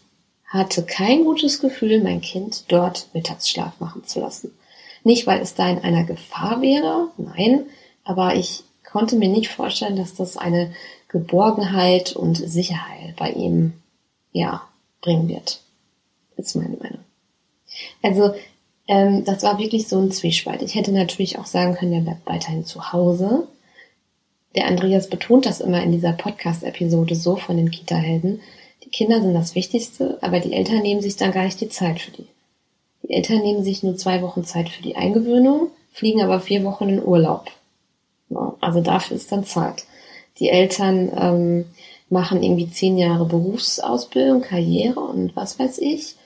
hatte 0.53 0.83
kein 0.83 1.25
gutes 1.25 1.61
Gefühl, 1.61 2.03
mein 2.03 2.21
Kind 2.21 2.65
dort 2.69 3.09
Mittagsschlaf 3.15 3.81
machen 3.81 4.05
zu 4.05 4.21
lassen. 4.21 4.53
Nicht, 5.03 5.27
weil 5.27 5.41
es 5.41 5.55
da 5.55 5.69
in 5.69 5.79
einer 5.79 6.05
Gefahr 6.05 6.61
wäre, 6.61 7.09
nein, 7.17 7.65
aber 8.05 8.37
ich 8.37 8.63
konnte 8.85 9.17
mir 9.17 9.31
nicht 9.31 9.49
vorstellen, 9.49 9.97
dass 9.97 10.15
das 10.15 10.37
eine 10.37 10.75
Geborgenheit 11.09 12.15
und 12.15 12.37
Sicherheit 12.37 13.17
bei 13.17 13.31
ihm, 13.31 13.73
ja, 14.33 14.63
bringen 15.01 15.29
wird. 15.29 15.61
Ist 16.37 16.55
meine 16.55 16.77
Meinung. 16.77 17.01
Also, 18.03 18.35
ähm, 18.89 19.25
das 19.25 19.43
war 19.43 19.59
wirklich 19.59 19.89
so 19.89 19.99
ein 19.99 20.13
Zwiespalt. 20.13 20.61
Ich 20.63 20.75
hätte 20.75 20.93
natürlich 20.93 21.39
auch 21.39 21.47
sagen 21.47 21.75
können, 21.75 21.95
er 21.95 22.01
bleibt 22.03 22.27
weiterhin 22.27 22.67
zu 22.67 22.93
Hause. 22.93 23.49
Der 24.55 24.67
Andreas 24.67 25.09
betont 25.09 25.47
das 25.47 25.61
immer 25.61 25.83
in 25.83 25.93
dieser 25.93 26.13
Podcast-Episode 26.13 27.15
so 27.15 27.37
von 27.37 27.57
den 27.57 27.71
Kita-Helden, 27.71 28.41
die 28.85 28.91
Kinder 28.91 29.21
sind 29.21 29.35
das 29.35 29.55
Wichtigste, 29.55 30.19
aber 30.21 30.41
die 30.41 30.53
Eltern 30.53 30.83
nehmen 30.83 31.03
sich 31.03 31.17
dann 31.17 31.33
gar 31.33 31.45
nicht 31.45 31.61
die 31.61 31.69
Zeit 31.69 32.01
für 32.01 32.11
die. 32.11 32.27
Die 33.03 33.13
Eltern 33.13 33.39
nehmen 33.39 33.65
sich 33.65 33.83
nur 33.83 33.97
zwei 33.97 34.23
Wochen 34.23 34.45
Zeit 34.45 34.69
für 34.69 34.83
die 34.83 34.97
Eingewöhnung, 34.97 35.69
fliegen 35.93 36.23
aber 36.23 36.41
vier 36.41 36.65
Wochen 36.65 36.89
in 36.89 37.05
Urlaub. 37.05 37.51
Also 38.61 38.81
dafür 38.81 39.17
ist 39.17 39.31
dann 39.31 39.45
Zeit. 39.45 39.85
Die 40.39 40.49
Eltern 40.49 41.13
ähm, 41.17 41.65
machen 42.09 42.43
irgendwie 42.43 42.71
zehn 42.71 42.97
Jahre 42.97 43.27
Berufsausbildung, 43.27 44.43
Karriere 44.43 45.01
und 45.01 45.37
was 45.37 45.59
weiß 45.59 45.79
ich, 45.79 46.17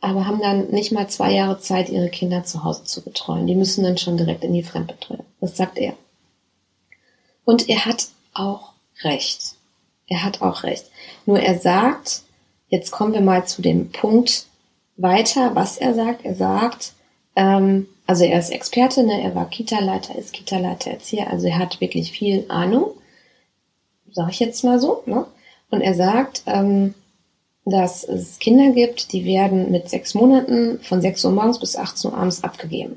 aber 0.00 0.26
haben 0.26 0.40
dann 0.40 0.70
nicht 0.70 0.92
mal 0.92 1.08
zwei 1.08 1.32
Jahre 1.32 1.60
Zeit, 1.60 1.90
ihre 1.90 2.08
Kinder 2.08 2.44
zu 2.44 2.64
Hause 2.64 2.84
zu 2.84 3.02
betreuen. 3.02 3.46
Die 3.46 3.54
müssen 3.54 3.84
dann 3.84 3.98
schon 3.98 4.16
direkt 4.16 4.44
in 4.44 4.54
die 4.54 4.62
Fremdbetreuung. 4.62 5.24
Das 5.40 5.56
sagt 5.56 5.78
er. 5.78 5.94
Und 7.44 7.68
er 7.68 7.84
hat 7.84 8.08
auch 8.32 8.72
recht. 9.02 9.54
Er 10.10 10.24
hat 10.24 10.42
auch 10.42 10.64
recht. 10.64 10.84
Nur 11.24 11.40
er 11.40 11.58
sagt, 11.58 12.22
jetzt 12.68 12.90
kommen 12.90 13.14
wir 13.14 13.22
mal 13.22 13.46
zu 13.46 13.62
dem 13.62 13.90
Punkt 13.92 14.46
weiter, 14.98 15.54
was 15.54 15.78
er 15.78 15.94
sagt. 15.94 16.26
Er 16.26 16.34
sagt, 16.34 16.92
ähm, 17.36 17.86
also 18.06 18.24
er 18.24 18.38
ist 18.38 18.50
Experte, 18.50 19.04
ne? 19.04 19.22
er 19.22 19.34
war 19.34 19.48
Kita-Leiter, 19.48 20.16
ist 20.16 20.32
Kita-Leiter, 20.32 20.90
Erzieher, 20.90 21.30
also 21.30 21.46
er 21.46 21.58
hat 21.58 21.80
wirklich 21.80 22.10
viel 22.10 22.44
Ahnung, 22.48 22.90
sage 24.10 24.32
ich 24.32 24.40
jetzt 24.40 24.64
mal 24.64 24.80
so. 24.80 25.02
Ne? 25.06 25.24
Und 25.70 25.80
er 25.80 25.94
sagt, 25.94 26.42
ähm, 26.46 26.94
dass 27.64 28.02
es 28.02 28.40
Kinder 28.40 28.72
gibt, 28.72 29.12
die 29.12 29.24
werden 29.24 29.70
mit 29.70 29.88
sechs 29.88 30.14
Monaten 30.14 30.80
von 30.80 31.00
6 31.00 31.24
Uhr 31.24 31.30
morgens 31.30 31.60
bis 31.60 31.76
18 31.76 32.10
Uhr 32.10 32.18
abends 32.18 32.42
abgegeben. 32.42 32.96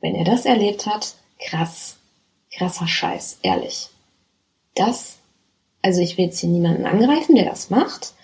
Wenn 0.00 0.14
er 0.14 0.24
das 0.24 0.46
erlebt 0.46 0.86
hat, 0.86 1.14
krass. 1.38 1.96
Krasser 2.52 2.88
Scheiß, 2.88 3.38
ehrlich. 3.42 3.90
Das, 4.74 5.19
also 5.82 6.00
ich 6.00 6.18
will 6.18 6.26
jetzt 6.26 6.38
hier 6.40 6.48
niemanden 6.48 6.86
angreifen, 6.86 7.34
der 7.34 7.44
das 7.44 7.70
macht, 7.70 8.14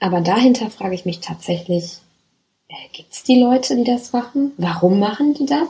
aber 0.00 0.20
dahinter 0.20 0.70
frage 0.70 0.94
ich 0.94 1.04
mich 1.04 1.20
tatsächlich, 1.20 1.98
äh, 2.68 2.74
gibt's 2.92 3.22
die 3.22 3.40
Leute, 3.40 3.76
die 3.76 3.84
das 3.84 4.12
machen? 4.12 4.52
Warum 4.56 4.98
machen 4.98 5.34
die 5.34 5.46
das? 5.46 5.68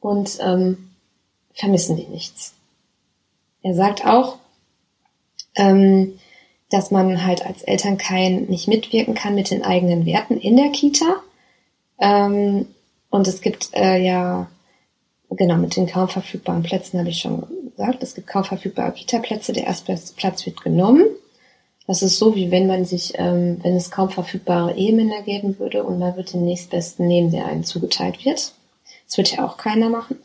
Und 0.00 0.38
ähm, 0.40 0.90
vermissen 1.54 1.96
die 1.96 2.06
nichts? 2.06 2.54
Er 3.62 3.74
sagt 3.74 4.04
auch, 4.04 4.38
ähm, 5.54 6.18
dass 6.70 6.90
man 6.90 7.24
halt 7.24 7.44
als 7.44 7.62
Eltern 7.62 7.98
kein 7.98 8.46
nicht 8.46 8.66
mitwirken 8.66 9.14
kann 9.14 9.34
mit 9.34 9.50
den 9.50 9.62
eigenen 9.62 10.06
Werten 10.06 10.38
in 10.38 10.56
der 10.56 10.70
Kita. 10.70 11.22
Ähm, 12.00 12.66
und 13.10 13.28
es 13.28 13.42
gibt 13.42 13.70
äh, 13.74 13.98
ja, 13.98 14.50
genau, 15.28 15.56
mit 15.56 15.76
den 15.76 15.86
kaum 15.86 16.08
verfügbaren 16.08 16.62
Plätzen 16.62 16.98
habe 16.98 17.10
ich 17.10 17.20
schon 17.20 17.46
gesagt, 17.76 18.02
es 18.02 18.14
gibt 18.14 18.26
kaum 18.26 18.44
verfügbare 18.44 18.92
Kita-Plätze, 18.92 19.52
der 19.52 19.64
erste 19.64 19.98
Platz 20.16 20.46
wird 20.46 20.62
genommen. 20.62 21.04
Das 21.86 22.02
ist 22.02 22.18
so, 22.18 22.34
wie 22.36 22.50
wenn 22.50 22.66
man 22.66 22.84
sich, 22.84 23.14
ähm, 23.16 23.58
wenn 23.62 23.74
es 23.74 23.90
kaum 23.90 24.10
verfügbare 24.10 24.76
Ehemänner 24.76 25.22
geben 25.22 25.58
würde 25.58 25.82
und 25.82 25.98
man 25.98 26.16
wird 26.16 26.32
den 26.32 26.44
nächstbesten 26.44 27.06
nehmen, 27.06 27.32
der 27.32 27.46
einem 27.46 27.64
zugeteilt 27.64 28.24
wird. 28.24 28.52
Das 29.06 29.18
wird 29.18 29.32
ja 29.32 29.46
auch 29.46 29.56
keiner 29.56 29.88
machen. 29.88 30.18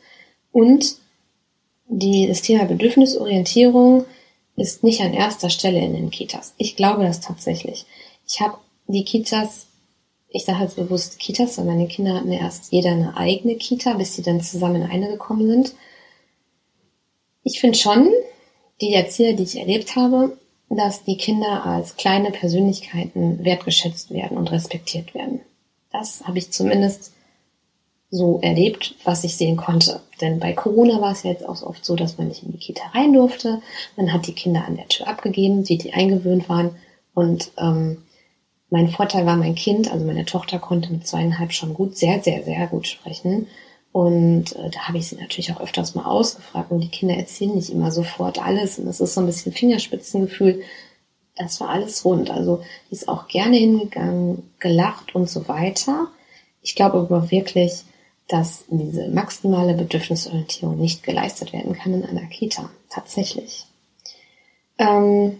Und 0.51 0.97
die, 1.87 2.27
das 2.27 2.41
Thema 2.41 2.65
Bedürfnisorientierung 2.65 4.05
ist 4.55 4.83
nicht 4.83 5.01
an 5.01 5.13
erster 5.13 5.49
Stelle 5.49 5.79
in 5.79 5.93
den 5.93 6.09
Kitas. 6.09 6.53
Ich 6.57 6.75
glaube 6.75 7.03
das 7.03 7.21
tatsächlich. 7.21 7.85
Ich 8.27 8.41
habe 8.41 8.57
die 8.87 9.03
Kitas, 9.03 9.67
ich 10.29 10.45
sage 10.45 10.63
jetzt 10.63 10.75
bewusst 10.75 11.19
Kitas, 11.19 11.57
weil 11.57 11.65
meine 11.65 11.87
Kinder 11.87 12.15
hatten 12.15 12.31
erst 12.31 12.71
jeder 12.71 12.91
eine 12.91 13.15
eigene 13.17 13.55
Kita, 13.55 13.93
bis 13.93 14.15
sie 14.15 14.23
dann 14.23 14.41
zusammen 14.41 14.83
in 14.83 14.89
eine 14.89 15.09
gekommen 15.09 15.47
sind. 15.47 15.73
Ich 17.49 17.61
finde 17.61 17.77
schon, 17.77 18.11
die 18.81 18.93
Erzieher, 18.93 19.31
die 19.31 19.43
ich 19.43 19.57
erlebt 19.57 19.95
habe, 19.95 20.37
dass 20.69 21.05
die 21.05 21.15
Kinder 21.15 21.65
als 21.65 21.95
kleine 21.95 22.31
Persönlichkeiten 22.31 23.45
wertgeschätzt 23.45 24.11
werden 24.11 24.37
und 24.37 24.51
respektiert 24.51 25.13
werden. 25.13 25.39
Das 25.89 26.25
habe 26.25 26.39
ich 26.39 26.51
zumindest 26.51 27.13
so 28.11 28.41
erlebt, 28.41 28.95
was 29.05 29.23
ich 29.23 29.37
sehen 29.37 29.55
konnte. 29.55 30.01
Denn 30.19 30.39
bei 30.39 30.51
Corona 30.51 30.99
war 30.99 31.13
es 31.13 31.23
ja 31.23 31.31
jetzt 31.31 31.47
auch 31.47 31.63
oft 31.63 31.85
so, 31.85 31.95
dass 31.95 32.17
man 32.17 32.27
nicht 32.27 32.43
in 32.43 32.51
die 32.51 32.57
Kita 32.57 32.83
rein 32.93 33.13
durfte. 33.13 33.61
Man 33.95 34.11
hat 34.11 34.27
die 34.27 34.35
Kinder 34.35 34.65
an 34.65 34.75
der 34.75 34.89
Tür 34.89 35.07
abgegeben, 35.07 35.63
die 35.63 35.77
die 35.77 35.93
eingewöhnt 35.93 36.49
waren. 36.49 36.75
Und 37.13 37.51
ähm, 37.57 38.03
mein 38.69 38.89
Vorteil 38.89 39.25
war 39.25 39.37
mein 39.37 39.55
Kind, 39.55 39.89
also 39.89 40.05
meine 40.05 40.25
Tochter 40.25 40.59
konnte 40.59 40.91
mit 40.91 41.07
zweieinhalb 41.07 41.53
schon 41.53 41.73
gut, 41.73 41.95
sehr, 41.95 42.21
sehr, 42.21 42.43
sehr 42.43 42.67
gut 42.67 42.87
sprechen. 42.87 43.47
Und 43.97 44.55
äh, 44.55 44.69
da 44.69 44.81
habe 44.81 44.99
ich 44.99 45.07
sie 45.07 45.15
natürlich 45.15 45.51
auch 45.51 45.59
öfters 45.59 45.95
mal 45.95 46.05
ausgefragt. 46.05 46.69
Und 46.69 46.81
die 46.81 46.87
Kinder 46.87 47.15
erzählen 47.15 47.55
nicht 47.55 47.71
immer 47.71 47.91
sofort 47.91 48.37
alles. 48.37 48.77
Und 48.77 48.85
das 48.85 49.01
ist 49.01 49.15
so 49.15 49.21
ein 49.21 49.25
bisschen 49.25 49.53
Fingerspitzengefühl. 49.53 50.61
Das 51.35 51.59
war 51.61 51.69
alles 51.69 52.05
rund. 52.05 52.29
Also 52.29 52.61
die 52.91 52.93
ist 52.93 53.09
auch 53.09 53.27
gerne 53.27 53.57
hingegangen, 53.57 54.51
gelacht 54.59 55.15
und 55.15 55.27
so 55.27 55.47
weiter. 55.47 56.09
Ich 56.61 56.75
glaube 56.75 56.99
aber 56.99 57.31
wirklich, 57.31 57.85
dass 58.27 58.65
diese 58.67 59.07
maximale 59.07 59.73
Bedürfnisorientierung 59.73 60.77
nicht 60.77 61.01
geleistet 61.01 61.51
werden 61.51 61.73
kann 61.73 61.95
in 61.95 62.05
einer 62.05 62.27
Kita. 62.27 62.69
Tatsächlich. 62.91 63.65
Ähm, 64.77 65.39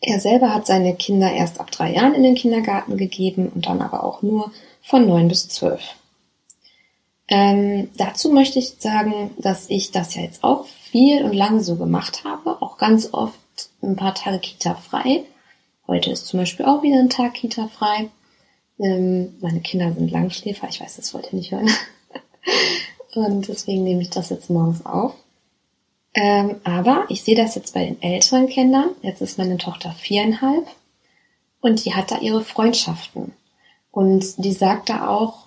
er 0.00 0.18
selber 0.18 0.54
hat 0.54 0.66
seine 0.66 0.94
Kinder 0.94 1.30
erst 1.30 1.60
ab 1.60 1.70
drei 1.70 1.92
Jahren 1.92 2.14
in 2.14 2.22
den 2.22 2.36
Kindergarten 2.36 2.96
gegeben 2.96 3.52
und 3.54 3.66
dann 3.66 3.82
aber 3.82 4.02
auch 4.02 4.22
nur 4.22 4.50
von 4.80 5.06
neun 5.06 5.28
bis 5.28 5.50
zwölf. 5.50 5.82
Ähm, 7.30 7.88
dazu 7.96 8.30
möchte 8.30 8.58
ich 8.58 8.74
sagen, 8.78 9.30
dass 9.38 9.70
ich 9.70 9.92
das 9.92 10.16
ja 10.16 10.22
jetzt 10.22 10.42
auch 10.42 10.66
viel 10.66 11.24
und 11.24 11.32
lange 11.32 11.62
so 11.62 11.76
gemacht 11.76 12.24
habe, 12.24 12.60
auch 12.60 12.76
ganz 12.76 13.14
oft 13.14 13.38
ein 13.82 13.96
paar 13.96 14.14
Tage 14.14 14.40
Kita 14.40 14.74
frei. 14.74 15.22
Heute 15.86 16.10
ist 16.10 16.26
zum 16.26 16.40
Beispiel 16.40 16.66
auch 16.66 16.82
wieder 16.82 16.98
ein 16.98 17.08
Tag 17.08 17.34
Kita 17.34 17.68
frei. 17.68 18.10
Ähm, 18.80 19.36
meine 19.40 19.60
Kinder 19.60 19.92
sind 19.92 20.10
Langschläfer, 20.10 20.68
ich 20.68 20.80
weiß, 20.80 20.96
das 20.96 21.14
wollt 21.14 21.32
ihr 21.32 21.38
nicht 21.38 21.52
hören. 21.52 21.70
Und 23.14 23.48
deswegen 23.48 23.84
nehme 23.84 24.02
ich 24.02 24.10
das 24.10 24.30
jetzt 24.30 24.50
morgens 24.50 24.84
auf. 24.84 25.14
Ähm, 26.14 26.56
aber 26.64 27.04
ich 27.08 27.22
sehe 27.22 27.36
das 27.36 27.54
jetzt 27.54 27.74
bei 27.74 27.84
den 27.84 28.02
älteren 28.02 28.48
Kindern. 28.48 28.90
Jetzt 29.02 29.20
ist 29.20 29.38
meine 29.38 29.58
Tochter 29.58 29.92
viereinhalb 29.92 30.66
und 31.60 31.84
die 31.84 31.94
hat 31.94 32.10
da 32.10 32.18
ihre 32.18 32.42
Freundschaften. 32.42 33.32
Und 33.92 34.44
die 34.44 34.52
sagt 34.52 34.88
da 34.88 35.08
auch, 35.08 35.46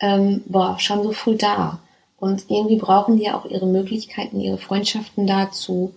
ähm, 0.00 0.42
boah, 0.46 0.78
schon 0.78 1.02
so 1.02 1.12
früh 1.12 1.36
da. 1.36 1.80
Und 2.18 2.50
irgendwie 2.50 2.76
brauchen 2.76 3.16
die 3.16 3.24
ja 3.24 3.38
auch 3.38 3.46
ihre 3.46 3.66
Möglichkeiten, 3.66 4.40
ihre 4.40 4.58
Freundschaften 4.58 5.26
da 5.26 5.50
zu 5.50 5.94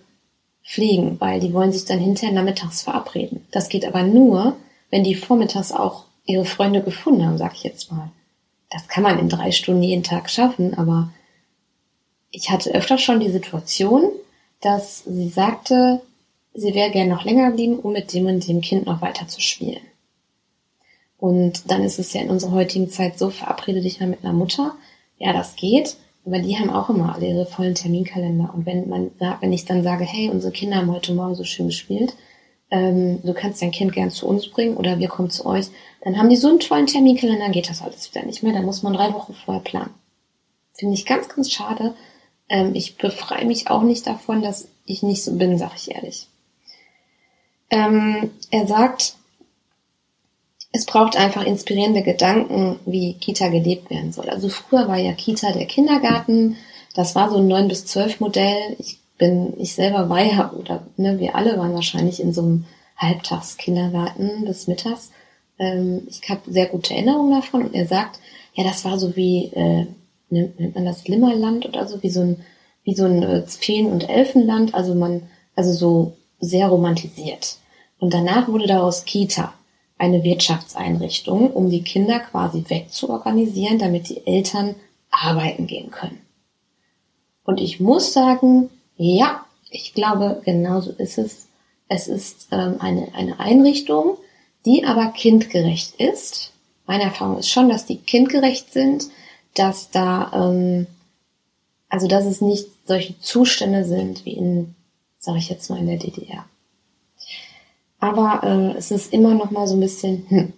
pflegen, 0.64 1.20
weil 1.20 1.40
die 1.40 1.52
wollen 1.52 1.72
sich 1.72 1.84
dann 1.84 1.98
hinterher 1.98 2.34
nachmittags 2.34 2.82
verabreden. 2.82 3.46
Das 3.50 3.68
geht 3.68 3.84
aber 3.84 4.02
nur, 4.02 4.56
wenn 4.90 5.04
die 5.04 5.14
vormittags 5.14 5.72
auch 5.72 6.04
ihre 6.24 6.46
Freunde 6.46 6.82
gefunden 6.82 7.26
haben, 7.26 7.36
sag 7.36 7.54
ich 7.54 7.64
jetzt 7.64 7.92
mal. 7.92 8.10
Das 8.70 8.88
kann 8.88 9.02
man 9.02 9.18
in 9.18 9.28
drei 9.28 9.52
Stunden 9.52 9.82
jeden 9.82 10.02
Tag 10.02 10.30
schaffen, 10.30 10.74
aber 10.74 11.10
ich 12.30 12.50
hatte 12.50 12.74
öfter 12.74 12.98
schon 12.98 13.20
die 13.20 13.30
Situation, 13.30 14.10
dass 14.60 15.04
sie 15.04 15.28
sagte, 15.28 16.00
sie 16.54 16.74
wäre 16.74 16.90
gern 16.90 17.08
noch 17.08 17.24
länger 17.24 17.50
geblieben, 17.50 17.78
um 17.78 17.92
mit 17.92 18.12
dem 18.12 18.26
und 18.26 18.48
dem 18.48 18.62
Kind 18.62 18.86
noch 18.86 19.02
weiter 19.02 19.28
zu 19.28 19.40
spielen. 19.40 19.82
Und 21.24 21.70
dann 21.70 21.82
ist 21.82 21.98
es 21.98 22.12
ja 22.12 22.20
in 22.20 22.28
unserer 22.28 22.52
heutigen 22.52 22.90
Zeit 22.90 23.18
so, 23.18 23.30
verabrede 23.30 23.80
dich 23.80 23.98
mal 23.98 24.10
mit 24.10 24.22
einer 24.22 24.34
Mutter. 24.34 24.74
Ja, 25.16 25.32
das 25.32 25.56
geht, 25.56 25.96
aber 26.26 26.38
die 26.38 26.58
haben 26.58 26.68
auch 26.68 26.90
immer 26.90 27.14
alle 27.14 27.26
ihre 27.26 27.46
vollen 27.46 27.74
Terminkalender. 27.74 28.52
Und 28.52 28.66
wenn 28.66 28.90
man, 28.90 29.10
wenn 29.40 29.52
ich 29.54 29.64
dann 29.64 29.82
sage, 29.82 30.04
hey, 30.04 30.28
unsere 30.28 30.52
Kinder 30.52 30.76
haben 30.76 30.92
heute 30.92 31.14
Morgen 31.14 31.34
so 31.34 31.44
schön 31.44 31.68
gespielt, 31.68 32.14
ähm, 32.70 33.22
du 33.22 33.32
kannst 33.32 33.62
dein 33.62 33.70
Kind 33.70 33.94
gern 33.94 34.10
zu 34.10 34.28
uns 34.28 34.48
bringen 34.48 34.76
oder 34.76 34.98
wir 34.98 35.08
kommen 35.08 35.30
zu 35.30 35.46
euch, 35.46 35.68
dann 36.02 36.18
haben 36.18 36.28
die 36.28 36.36
so 36.36 36.48
einen 36.48 36.60
tollen 36.60 36.88
Terminkalender, 36.88 37.48
geht 37.48 37.70
das 37.70 37.80
alles 37.80 38.14
wieder 38.14 38.26
nicht 38.26 38.42
mehr. 38.42 38.52
Dann 38.52 38.66
muss 38.66 38.82
man 38.82 38.92
drei 38.92 39.10
Wochen 39.14 39.32
vorher 39.32 39.62
planen. 39.62 39.94
Finde 40.74 40.92
ich 40.92 41.06
ganz, 41.06 41.30
ganz 41.30 41.50
schade. 41.50 41.94
Ähm, 42.50 42.74
ich 42.74 42.98
befreie 42.98 43.46
mich 43.46 43.70
auch 43.70 43.82
nicht 43.82 44.06
davon, 44.06 44.42
dass 44.42 44.68
ich 44.84 45.02
nicht 45.02 45.24
so 45.24 45.34
bin, 45.36 45.56
sage 45.56 45.72
ich 45.76 45.90
ehrlich. 45.90 46.28
Ähm, 47.70 48.30
er 48.50 48.66
sagt, 48.66 49.14
es 50.74 50.86
braucht 50.86 51.16
einfach 51.16 51.46
inspirierende 51.46 52.02
Gedanken, 52.02 52.80
wie 52.84 53.14
Kita 53.14 53.46
gelebt 53.46 53.90
werden 53.90 54.12
soll. 54.12 54.28
Also 54.28 54.48
früher 54.48 54.88
war 54.88 54.98
ja 54.98 55.12
Kita 55.12 55.52
der 55.52 55.66
Kindergarten. 55.66 56.56
Das 56.96 57.14
war 57.14 57.30
so 57.30 57.36
ein 57.36 57.46
9 57.46 57.68
bis 57.68 57.86
12 57.86 58.18
Modell. 58.18 58.74
Ich 58.80 58.98
bin, 59.16 59.54
ich 59.56 59.72
selber 59.72 60.08
war 60.08 60.24
ja, 60.24 60.50
oder 60.50 60.84
ne, 60.96 61.20
wir 61.20 61.36
alle 61.36 61.56
waren 61.58 61.74
wahrscheinlich 61.74 62.18
in 62.20 62.32
so 62.32 62.42
einem 62.42 62.64
Halbtagskindergarten 62.96 64.44
bis 64.46 64.66
mittags. 64.66 65.12
Ähm, 65.60 66.08
ich 66.08 66.28
habe 66.28 66.40
sehr 66.50 66.66
gute 66.66 66.92
Erinnerungen 66.92 67.30
davon 67.30 67.66
und 67.66 67.74
er 67.74 67.86
sagt, 67.86 68.18
ja, 68.54 68.64
das 68.64 68.84
war 68.84 68.98
so 68.98 69.14
wie, 69.14 69.52
äh, 69.54 69.86
nennt 70.30 70.74
man 70.74 70.84
das 70.84 71.06
Limmerland 71.06 71.66
oder 71.66 71.86
so, 71.86 72.02
wie 72.02 72.10
so 72.10 72.22
ein, 72.22 72.44
wie 72.82 72.96
so 72.96 73.04
ein 73.04 73.22
äh, 73.22 73.42
Feen- 73.46 73.92
und 73.92 74.08
Elfenland, 74.08 74.74
also 74.74 74.96
man, 74.96 75.22
also 75.54 75.72
so 75.72 76.16
sehr 76.40 76.66
romantisiert. 76.66 77.58
Und 78.00 78.12
danach 78.12 78.48
wurde 78.48 78.66
daraus 78.66 79.04
Kita, 79.04 79.54
eine 79.96 80.24
Wirtschaftseinrichtung, 80.24 81.52
um 81.52 81.70
die 81.70 81.82
Kinder 81.82 82.20
quasi 82.20 82.64
wegzuorganisieren, 82.68 83.78
damit 83.78 84.08
die 84.08 84.26
Eltern 84.26 84.74
arbeiten 85.10 85.66
gehen 85.66 85.90
können. 85.90 86.20
Und 87.44 87.60
ich 87.60 87.80
muss 87.80 88.12
sagen, 88.12 88.70
ja, 88.96 89.44
ich 89.70 89.94
glaube, 89.94 90.40
genauso 90.44 90.92
ist 90.92 91.18
es. 91.18 91.48
Es 91.86 92.08
ist 92.08 92.48
ähm, 92.50 92.76
eine, 92.80 93.14
eine 93.14 93.38
Einrichtung, 93.40 94.16
die 94.64 94.84
aber 94.84 95.08
kindgerecht 95.08 95.96
ist. 95.96 96.52
Meine 96.86 97.04
Erfahrung 97.04 97.38
ist 97.38 97.50
schon, 97.50 97.68
dass 97.68 97.84
die 97.84 97.98
kindgerecht 97.98 98.72
sind, 98.72 99.08
dass 99.54 99.90
da, 99.90 100.32
ähm, 100.32 100.86
also 101.90 102.08
dass 102.08 102.24
es 102.24 102.40
nicht 102.40 102.68
solche 102.86 103.18
Zustände 103.20 103.84
sind 103.84 104.24
wie 104.24 104.32
in, 104.32 104.74
sage 105.18 105.38
ich 105.38 105.50
jetzt 105.50 105.68
mal, 105.68 105.78
in 105.78 105.86
der 105.86 105.98
DDR. 105.98 106.46
Aber 108.04 108.42
äh, 108.42 108.76
es 108.76 108.90
ist 108.90 109.14
immer 109.14 109.32
noch 109.32 109.50
mal 109.50 109.66
so 109.66 109.76
ein 109.76 109.80
bisschen, 109.80 110.26
hm. 110.28 110.52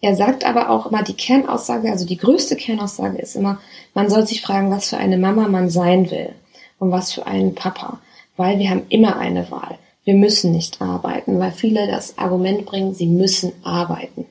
Er 0.00 0.14
sagt 0.14 0.44
aber 0.44 0.70
auch 0.70 0.86
immer, 0.86 1.02
die 1.02 1.14
Kernaussage, 1.14 1.90
also 1.90 2.06
die 2.06 2.16
größte 2.16 2.54
Kernaussage 2.54 3.18
ist 3.18 3.34
immer, 3.34 3.58
man 3.92 4.08
soll 4.08 4.24
sich 4.24 4.40
fragen, 4.40 4.70
was 4.70 4.88
für 4.88 4.98
eine 4.98 5.16
Mama 5.16 5.48
man 5.48 5.68
sein 5.68 6.12
will 6.12 6.30
und 6.78 6.92
was 6.92 7.12
für 7.12 7.26
einen 7.26 7.56
Papa, 7.56 7.98
weil 8.36 8.60
wir 8.60 8.70
haben 8.70 8.86
immer 8.88 9.16
eine 9.16 9.50
Wahl. 9.50 9.78
wir 10.04 10.14
müssen 10.14 10.52
nicht 10.52 10.80
arbeiten, 10.80 11.38
weil 11.38 11.52
viele 11.52 11.88
das 11.88 12.18
Argument 12.18 12.66
bringen, 12.66 12.94
sie 12.94 13.06
müssen 13.06 13.52
arbeiten. 13.64 14.26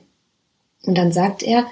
Und 0.86 0.96
dann 0.96 1.12
sagt 1.12 1.42
er, 1.42 1.66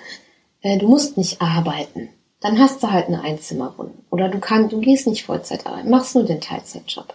äh, 0.62 0.78
du 0.78 0.88
musst 0.88 1.16
nicht 1.16 1.40
arbeiten. 1.40 2.10
Dann 2.40 2.58
hast 2.58 2.82
du 2.82 2.90
halt 2.90 3.08
eine 3.08 3.22
Einzimmerwohnung. 3.22 3.98
Oder 4.10 4.28
du 4.28 4.38
kannst, 4.38 4.72
du 4.72 4.80
gehst 4.80 5.06
nicht 5.06 5.24
Vollzeit 5.24 5.66
arbeiten, 5.66 5.90
machst 5.90 6.14
nur 6.14 6.24
den 6.24 6.40
Teilzeitjob. 6.40 7.14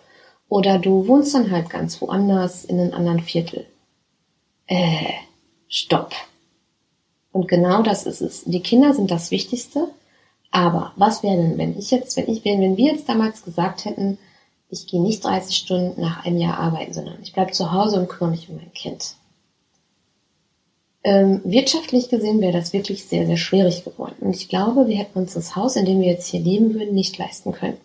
Oder 0.50 0.78
du 0.78 1.08
wohnst 1.08 1.34
dann 1.34 1.50
halt 1.50 1.70
ganz 1.70 2.02
woanders 2.02 2.66
in 2.66 2.80
einem 2.80 2.94
anderen 2.94 3.22
Viertel. 3.22 3.66
Äh, 4.68 5.12
stopp. 5.68 6.14
Und 7.32 7.48
genau 7.48 7.82
das 7.82 8.06
ist 8.06 8.22
es. 8.22 8.44
Die 8.46 8.62
Kinder 8.62 8.94
sind 8.94 9.12
das 9.12 9.32
Wichtigste. 9.32 9.90
Aber 10.52 10.94
was 10.96 11.22
wäre 11.22 11.36
denn, 11.36 11.58
wenn 11.58 11.78
ich 11.78 11.92
jetzt, 11.92 12.16
wenn 12.16 12.30
ich, 12.30 12.46
wenn, 12.46 12.62
wenn 12.62 12.78
wir 12.78 12.94
jetzt 12.94 13.10
damals 13.10 13.44
gesagt 13.44 13.84
hätten, 13.84 14.18
ich 14.70 14.88
gehe 14.88 15.02
nicht 15.02 15.24
30 15.24 15.56
Stunden 15.56 16.00
nach 16.00 16.26
einem 16.26 16.38
Jahr 16.38 16.58
arbeiten, 16.58 16.94
sondern 16.94 17.18
ich 17.22 17.34
bleibe 17.34 17.52
zu 17.52 17.74
Hause 17.74 18.00
und 18.00 18.08
kümmere 18.08 18.32
mich 18.32 18.50
um 18.50 18.56
mein 18.56 18.72
Kind. 18.74 19.16
Ähm, 21.04 21.42
wirtschaftlich 21.44 22.10
gesehen 22.10 22.42
wäre 22.42 22.54
das 22.54 22.74
wirklich 22.74 23.06
sehr, 23.06 23.26
sehr 23.28 23.38
schwierig 23.38 23.84
geworden. 23.84 24.16
Und 24.22 24.36
ich 24.36 24.48
glaube, 24.48 24.88
wir 24.88 24.98
hätten 24.98 25.20
uns 25.20 25.34
das 25.34 25.56
Haus, 25.56 25.76
in 25.76 25.86
dem 25.86 26.00
wir 26.00 26.08
jetzt 26.08 26.28
hier 26.28 26.40
leben 26.40 26.74
würden, 26.74 26.96
nicht 26.96 27.18
leisten 27.18 27.52
können. 27.52 27.78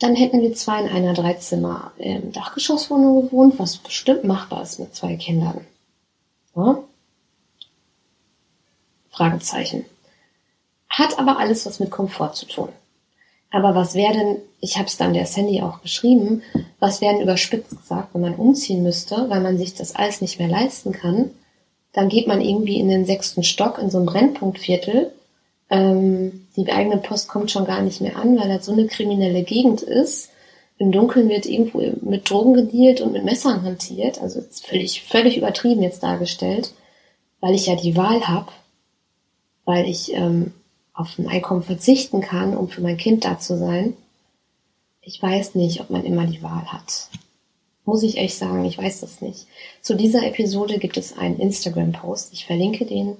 Dann 0.00 0.16
hätten 0.16 0.40
wir 0.40 0.54
zwar 0.54 0.80
in 0.80 0.88
einer 0.88 1.14
Dreizimmer 1.14 1.92
ähm, 1.98 2.32
Dachgeschosswohnung 2.32 3.22
gewohnt, 3.22 3.58
was 3.58 3.76
bestimmt 3.76 4.24
machbar 4.24 4.62
ist 4.62 4.80
mit 4.80 4.94
zwei 4.94 5.14
Kindern. 5.16 5.64
Ja? 6.56 6.82
Fragezeichen. 9.10 9.84
Hat 10.88 11.18
aber 11.18 11.38
alles 11.38 11.66
was 11.66 11.78
mit 11.78 11.90
Komfort 11.90 12.32
zu 12.34 12.46
tun. 12.46 12.70
Aber 13.50 13.74
was 13.74 13.94
wäre 13.94 14.12
denn, 14.12 14.36
ich 14.60 14.76
habe 14.76 14.86
es 14.86 14.96
dann 14.96 15.12
der 15.12 15.26
Sandy 15.26 15.60
auch 15.60 15.82
geschrieben, 15.82 16.42
was 16.78 17.00
wäre 17.00 17.14
denn 17.14 17.22
überspitzt 17.22 17.70
gesagt, 17.70 18.14
wenn 18.14 18.22
man 18.22 18.36
umziehen 18.36 18.82
müsste, 18.82 19.28
weil 19.28 19.40
man 19.40 19.58
sich 19.58 19.74
das 19.74 19.94
alles 19.94 20.20
nicht 20.20 20.38
mehr 20.38 20.48
leisten 20.48 20.92
kann, 20.92 21.30
dann 21.92 22.08
geht 22.08 22.26
man 22.28 22.40
irgendwie 22.40 22.78
in 22.78 22.88
den 22.88 23.04
sechsten 23.04 23.42
Stock 23.42 23.78
in 23.78 23.90
so 23.90 23.98
ein 23.98 24.06
Brennpunktviertel. 24.06 25.12
Ähm, 25.70 26.46
die 26.56 26.70
eigene 26.70 26.98
Post 26.98 27.28
kommt 27.28 27.50
schon 27.50 27.64
gar 27.64 27.80
nicht 27.80 28.00
mehr 28.00 28.16
an, 28.16 28.36
weil 28.36 28.48
das 28.48 28.66
so 28.66 28.72
eine 28.72 28.86
kriminelle 28.86 29.44
Gegend 29.44 29.82
ist. 29.82 30.30
Im 30.78 30.92
Dunkeln 30.92 31.28
wird 31.28 31.46
irgendwo 31.46 31.78
mit 32.02 32.28
Drogen 32.28 32.54
gedealt 32.54 33.00
und 33.00 33.12
mit 33.12 33.24
Messern 33.24 33.62
hantiert. 33.62 34.20
Also 34.20 34.40
völlig, 34.64 35.02
völlig 35.02 35.36
übertrieben 35.36 35.82
jetzt 35.82 36.02
dargestellt, 36.02 36.72
weil 37.40 37.54
ich 37.54 37.66
ja 37.66 37.76
die 37.76 37.96
Wahl 37.96 38.26
habe, 38.26 38.50
weil 39.64 39.88
ich 39.88 40.12
ähm, 40.12 40.52
auf 40.92 41.18
ein 41.18 41.28
Einkommen 41.28 41.62
verzichten 41.62 42.20
kann, 42.20 42.56
um 42.56 42.68
für 42.68 42.80
mein 42.80 42.96
Kind 42.96 43.24
da 43.24 43.38
zu 43.38 43.56
sein. 43.56 43.94
Ich 45.02 45.22
weiß 45.22 45.54
nicht, 45.54 45.80
ob 45.80 45.90
man 45.90 46.04
immer 46.04 46.26
die 46.26 46.42
Wahl 46.42 46.72
hat. 46.72 47.08
Muss 47.84 48.02
ich 48.02 48.18
echt 48.18 48.36
sagen, 48.36 48.64
ich 48.64 48.76
weiß 48.76 49.00
das 49.00 49.20
nicht. 49.20 49.46
Zu 49.80 49.94
dieser 49.94 50.26
Episode 50.26 50.78
gibt 50.78 50.96
es 50.96 51.16
einen 51.16 51.38
Instagram-Post. 51.38 52.32
Ich 52.32 52.44
verlinke 52.46 52.84
den 52.86 53.16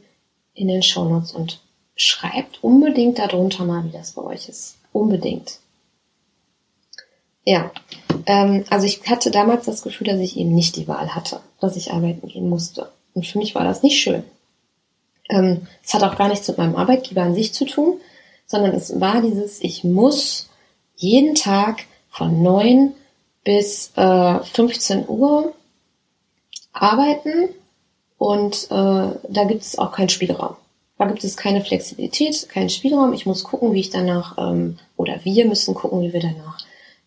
in 0.54 0.68
den 0.68 0.82
Show 0.82 1.04
Notes 1.04 1.32
und 1.32 1.60
schreibt 2.00 2.64
unbedingt 2.64 3.18
darunter 3.18 3.64
mal, 3.66 3.84
wie 3.84 3.90
das 3.90 4.12
bei 4.12 4.22
euch 4.22 4.48
ist. 4.48 4.78
Unbedingt. 4.90 5.58
Ja, 7.44 7.70
ähm, 8.24 8.64
also 8.70 8.86
ich 8.86 9.02
hatte 9.06 9.30
damals 9.30 9.66
das 9.66 9.82
Gefühl, 9.82 10.06
dass 10.06 10.18
ich 10.18 10.38
eben 10.38 10.54
nicht 10.54 10.76
die 10.76 10.88
Wahl 10.88 11.14
hatte, 11.14 11.40
dass 11.60 11.76
ich 11.76 11.92
arbeiten 11.92 12.26
gehen 12.26 12.48
musste. 12.48 12.90
Und 13.12 13.26
für 13.26 13.36
mich 13.36 13.54
war 13.54 13.64
das 13.64 13.82
nicht 13.82 14.00
schön. 14.00 14.24
Ähm, 15.28 15.66
es 15.84 15.92
hat 15.92 16.02
auch 16.02 16.16
gar 16.16 16.28
nichts 16.28 16.48
mit 16.48 16.56
meinem 16.56 16.76
Arbeitgeber 16.76 17.22
an 17.22 17.34
sich 17.34 17.52
zu 17.52 17.66
tun, 17.66 18.00
sondern 18.46 18.72
es 18.72 18.98
war 18.98 19.20
dieses, 19.20 19.60
ich 19.60 19.84
muss 19.84 20.48
jeden 20.96 21.34
Tag 21.34 21.84
von 22.08 22.42
9 22.42 22.94
bis 23.44 23.92
äh, 23.96 24.42
15 24.42 25.06
Uhr 25.06 25.52
arbeiten 26.72 27.50
und 28.16 28.64
äh, 28.70 29.18
da 29.28 29.44
gibt 29.46 29.62
es 29.62 29.78
auch 29.78 29.92
keinen 29.92 30.08
Spielraum. 30.08 30.56
Da 31.00 31.06
gibt 31.06 31.24
es 31.24 31.38
keine 31.38 31.64
Flexibilität, 31.64 32.50
keinen 32.50 32.68
Spielraum. 32.68 33.14
Ich 33.14 33.24
muss 33.24 33.42
gucken, 33.42 33.72
wie 33.72 33.80
ich 33.80 33.88
danach, 33.88 34.36
ähm, 34.36 34.76
oder 34.98 35.18
wir 35.24 35.46
müssen 35.46 35.72
gucken, 35.72 36.02
wie 36.02 36.12
wir 36.12 36.20
danach 36.20 36.58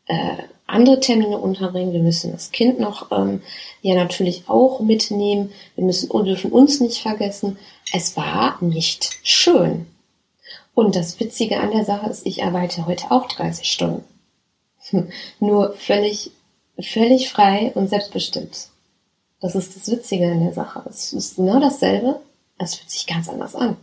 äh, 0.08 0.42
andere 0.66 1.00
Termine 1.00 1.38
unterbringen. 1.38 1.94
Wir 1.94 2.00
müssen 2.00 2.32
das 2.32 2.50
Kind 2.50 2.80
noch 2.80 3.12
ähm, 3.12 3.44
ja 3.84 3.94
natürlich 3.94 4.46
auch 4.48 4.80
mitnehmen. 4.80 5.52
Wir 5.76 5.84
müssen 5.84 6.10
dürfen 6.26 6.52
uns 6.52 6.80
nicht 6.80 7.04
vergessen. 7.04 7.60
Es 7.94 8.18
war 8.18 8.58
nicht 8.62 9.12
schön. 9.22 9.86
Und 10.74 10.96
das 10.96 11.20
Witzige 11.20 11.60
an 11.60 11.70
der 11.70 11.86
Sache 11.86 12.10
ist, 12.10 12.26
ich 12.26 12.44
arbeite 12.44 12.88
heute 12.88 13.12
auch 13.12 13.28
30 13.28 13.72
Stunden. 13.72 14.04
Nur 15.40 15.74
völlig, 15.74 16.32
völlig 16.82 17.30
frei 17.30 17.72
und 17.76 17.90
selbstbestimmt. 17.90 18.70
Das 19.40 19.54
ist 19.54 19.76
das 19.76 19.92
Witzige 19.92 20.32
an 20.32 20.44
der 20.44 20.54
Sache. 20.54 20.82
Es 20.90 21.14
ist 21.14 21.36
genau 21.36 21.60
dasselbe. 21.60 22.22
Es 22.58 22.76
fühlt 22.76 22.90
sich 22.90 23.08
ganz 23.08 23.30
anders 23.30 23.56
an. 23.56 23.78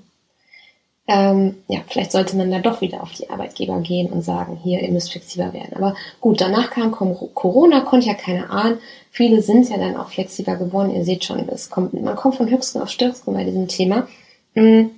Ähm, 1.13 1.57
ja, 1.67 1.81
vielleicht 1.89 2.13
sollte 2.13 2.37
man 2.37 2.53
da 2.53 2.61
doch 2.61 2.81
wieder 2.81 3.03
auf 3.03 3.11
die 3.13 3.29
Arbeitgeber 3.31 3.81
gehen 3.81 4.13
und 4.13 4.23
sagen, 4.23 4.57
hier, 4.63 4.81
ihr 4.81 4.93
müsst 4.93 5.11
flexibler 5.11 5.53
werden. 5.53 5.75
Aber 5.75 5.97
gut, 6.21 6.41
danach 6.41 6.71
kam 6.71 6.93
Corona, 6.93 7.81
konnte 7.81 8.07
ja 8.07 8.15
keiner 8.15 8.49
ahnen. 8.51 8.79
Viele 9.11 9.43
sind 9.43 9.69
ja 9.69 9.77
dann 9.77 9.97
auch 9.97 10.11
flexibler 10.11 10.55
geworden. 10.55 10.95
Ihr 10.95 11.05
seht 11.05 11.25
schon, 11.25 11.49
es 11.49 11.69
kommt, 11.69 11.95
man 11.95 12.15
kommt 12.15 12.37
von 12.37 12.49
Höchsten 12.49 12.81
auf 12.81 12.91
Stärksten 12.91 13.35
bei 13.35 13.43
diesem 13.43 13.67
Thema. 13.67 14.07
Mhm. 14.55 14.93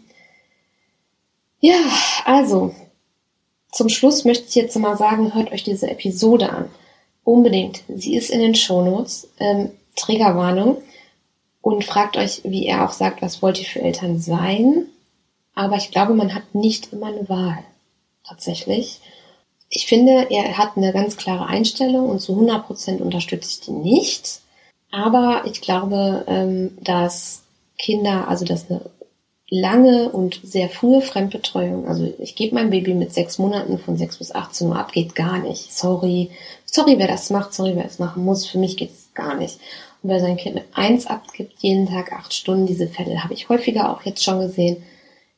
Ja, 1.60 1.80
also, 2.26 2.74
zum 3.70 3.88
Schluss 3.88 4.26
möchte 4.26 4.48
ich 4.48 4.54
jetzt 4.54 4.76
mal 4.76 4.98
sagen, 4.98 5.34
hört 5.34 5.50
euch 5.50 5.62
diese 5.62 5.90
Episode 5.90 6.50
an. 6.50 6.68
Unbedingt. 7.24 7.84
Sie 7.88 8.16
ist 8.16 8.28
in 8.28 8.40
den 8.40 8.54
Shownotes. 8.54 9.30
Ähm, 9.38 9.70
Triggerwarnung. 9.96 10.82
Und 11.62 11.84
fragt 11.84 12.16
euch, 12.16 12.42
wie 12.44 12.66
er 12.66 12.84
auch 12.84 12.92
sagt, 12.92 13.22
was 13.22 13.40
wollt 13.40 13.58
ihr 13.60 13.64
für 13.64 13.80
Eltern 13.80 14.18
sein? 14.18 14.86
Aber 15.54 15.76
ich 15.76 15.90
glaube, 15.90 16.12
man 16.12 16.34
hat 16.34 16.54
nicht 16.54 16.92
immer 16.92 17.06
eine 17.06 17.28
Wahl. 17.28 17.58
Tatsächlich. 18.24 19.00
Ich 19.68 19.86
finde, 19.86 20.26
er 20.30 20.58
hat 20.58 20.76
eine 20.76 20.92
ganz 20.92 21.16
klare 21.16 21.46
Einstellung 21.46 22.10
und 22.10 22.20
zu 22.20 22.32
100 22.32 22.66
Prozent 22.66 23.00
unterstütze 23.00 23.48
ich 23.48 23.60
die 23.60 23.70
nicht. 23.70 24.40
Aber 24.90 25.44
ich 25.46 25.60
glaube, 25.60 26.24
ähm, 26.26 26.76
dass 26.80 27.42
Kinder, 27.78 28.28
also 28.28 28.44
dass 28.44 28.70
eine 28.70 28.82
lange 29.48 30.10
und 30.10 30.40
sehr 30.42 30.68
frühe 30.68 31.00
Fremdbetreuung, 31.00 31.86
also 31.86 32.12
ich 32.18 32.36
gebe 32.36 32.54
mein 32.54 32.70
Baby 32.70 32.94
mit 32.94 33.12
sechs 33.12 33.38
Monaten 33.38 33.78
von 33.78 33.96
sechs 33.96 34.18
bis 34.18 34.34
18 34.34 34.68
Uhr 34.68 34.78
ab, 34.78 34.92
geht 34.92 35.14
gar 35.14 35.38
nicht. 35.38 35.72
Sorry. 35.72 36.30
Sorry, 36.64 36.98
wer 36.98 37.08
das 37.08 37.30
macht, 37.30 37.54
sorry, 37.54 37.76
wer 37.76 37.86
es 37.86 37.98
machen 37.98 38.24
muss. 38.24 38.46
Für 38.46 38.58
mich 38.58 38.76
geht 38.76 38.90
es 38.90 39.14
gar 39.14 39.36
nicht. 39.36 39.58
Und 40.02 40.10
wer 40.10 40.20
sein 40.20 40.36
Kind 40.36 40.56
mit 40.56 40.64
eins 40.72 41.06
abgibt, 41.06 41.60
jeden 41.60 41.86
Tag 41.86 42.12
acht 42.12 42.34
Stunden, 42.34 42.66
diese 42.66 42.88
Fälle 42.88 43.22
habe 43.22 43.34
ich 43.34 43.48
häufiger 43.48 43.90
auch 43.90 44.02
jetzt 44.02 44.24
schon 44.24 44.40
gesehen. 44.40 44.82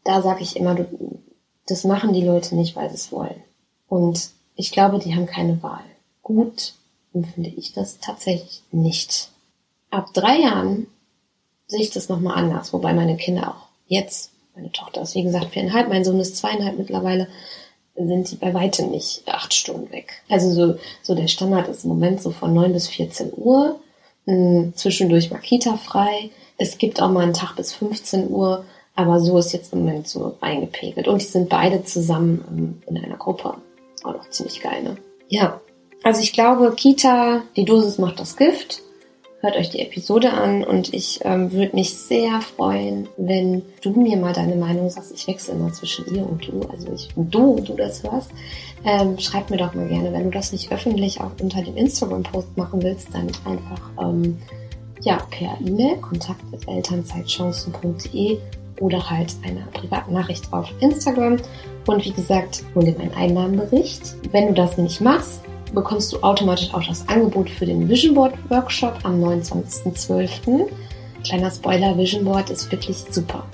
Da 0.05 0.23
sage 0.23 0.43
ich 0.43 0.57
immer, 0.57 0.75
du, 0.75 1.23
das 1.67 1.85
machen 1.85 2.13
die 2.13 2.25
Leute 2.25 2.55
nicht, 2.55 2.77
weil 2.77 2.89
sie 2.89 2.97
es 2.97 3.13
wollen. 3.13 3.43
Und 3.89 4.31
ich 4.57 4.73
glaube, 4.73 4.99
die 4.99 5.15
haben 5.15 5.27
keine 5.27 5.63
Wahl. 5.63 5.85
Gut 6.23 6.75
empfinde 7.15 7.51
ich 7.51 7.73
das 7.73 7.99
tatsächlich 7.99 8.63
nicht. 8.73 9.31
Ab 9.91 10.09
drei 10.13 10.41
Jahren 10.41 10.89
sehe 11.67 11.81
ich 11.81 11.91
das 11.91 12.09
nochmal 12.09 12.37
anders, 12.37 12.73
wobei 12.73 12.93
meine 12.93 13.17
Kinder 13.17 13.55
auch 13.55 13.69
jetzt, 13.87 14.33
meine 14.55 14.73
Tochter 14.73 15.03
ist 15.03 15.15
wie 15.15 15.23
gesagt 15.23 15.53
viereinhalb, 15.53 15.89
mein 15.89 16.05
Sohn 16.05 16.21
ist 16.21 16.37
zweieinhalb 16.37 16.77
mittlerweile, 16.77 17.29
sind 17.95 18.31
die 18.31 18.37
bei 18.37 18.53
weitem 18.53 18.91
nicht 18.91 19.23
acht 19.29 19.55
Stunden 19.55 19.91
weg. 19.93 20.23
Also 20.29 20.51
so, 20.51 20.79
so 21.03 21.15
der 21.15 21.29
Standard 21.29 21.69
ist 21.69 21.85
im 21.85 21.91
Moment 21.91 22.21
so 22.21 22.33
von 22.33 22.53
neun 22.53 22.73
bis 22.73 22.89
14 22.89 23.33
Uhr, 23.37 23.81
mh, 24.27 24.73
zwischendurch 24.75 25.31
mal 25.31 25.39
Kita 25.39 25.77
frei. 25.77 26.31
Es 26.57 26.79
gibt 26.79 27.03
auch 27.03 27.11
mal 27.11 27.23
einen 27.25 27.35
Tag 27.35 27.57
bis 27.57 27.73
15 27.73 28.31
Uhr, 28.31 28.65
aber 28.95 29.21
so 29.21 29.39
ist 29.39 29.53
jetzt 29.53 29.73
im 29.73 29.81
Moment 29.81 30.09
so 30.09 30.37
eingepegelt. 30.41 31.09
Und 31.09 31.21
die 31.21 31.27
sind 31.27 31.49
beide 31.49 31.85
zusammen 31.85 32.45
ähm, 32.49 32.83
in 32.87 33.05
einer 33.05 33.17
Gruppe. 33.17 33.55
Auch 34.05 34.13
noch 34.15 34.31
ziemlich 34.31 34.61
geil, 34.61 34.83
ne? 34.83 34.97
Ja. 35.29 35.61
Also 36.03 36.21
ich 36.21 36.33
glaube, 36.33 36.75
Kita, 36.77 37.43
die 37.57 37.65
Dosis 37.65 37.99
macht 37.99 38.21
das 38.21 38.37
Gift 38.37 38.84
hört 39.45 39.57
euch 39.57 39.69
die 39.69 39.81
Episode 39.81 40.33
an 40.33 40.65
und 40.65 40.95
ich 40.95 41.21
ähm, 41.23 41.53
würde 41.53 41.77
mich 41.77 41.95
sehr 41.95 42.41
freuen, 42.41 43.07
wenn 43.19 43.61
du 43.83 43.91
mir 43.91 44.17
mal 44.17 44.33
deine 44.33 44.57
Meinung 44.57 44.89
sagst. 44.89 45.13
Ich 45.15 45.27
wechsle 45.27 45.53
immer 45.53 45.71
zwischen 45.71 46.07
ihr 46.15 46.27
und 46.27 46.49
du, 46.49 46.63
also 46.73 46.91
ich 46.95 47.11
du, 47.15 47.61
du 47.61 47.75
das 47.75 48.03
hörst. 48.03 48.31
Ähm, 48.87 49.19
schreib 49.19 49.51
mir 49.51 49.59
doch 49.59 49.75
mal 49.75 49.87
gerne, 49.87 50.15
wenn 50.15 50.25
du 50.25 50.31
das 50.31 50.53
nicht 50.53 50.73
öffentlich 50.73 51.21
auch 51.21 51.33
unter 51.41 51.61
dem 51.61 51.77
Instagram-Post 51.77 52.57
machen 52.57 52.83
willst, 52.83 53.09
dann 53.13 53.27
einfach 53.45 53.83
ähm, 54.01 54.39
ja 55.03 55.19
per 55.31 55.59
E-Mail 55.61 55.99
kontakt@elternzeitchancen.de 55.99 58.39
oder 58.81 59.11
halt 59.11 59.37
eine 59.45 59.67
private 59.75 60.11
Nachricht 60.11 60.51
auf 60.55 60.71
Instagram. 60.81 61.37
Und 61.87 62.03
wie 62.07 62.13
gesagt, 62.13 62.65
hol 62.75 62.85
dir 62.85 62.97
meinen 62.97 63.13
Einnahmenbericht. 63.13 64.15
Wenn 64.33 64.47
du 64.49 64.55
das 64.55 64.79
nicht 64.79 65.03
machst, 65.03 65.43
bekommst 65.75 66.13
du 66.13 66.23
automatisch 66.23 66.73
auch 66.73 66.87
das 66.87 67.09
Angebot 67.09 67.51
für 67.51 67.67
den 67.67 67.89
Vision 67.89 68.15
Board 68.15 68.35
Workshop 68.49 68.99
am 69.03 69.23
29.12. 69.23 70.67
Kleiner 71.25 71.51
Spoiler, 71.51 71.97
Vision 71.99 72.25
Board 72.25 72.51
ist 72.51 72.71
wirklich 72.71 73.05
super. 73.11 73.45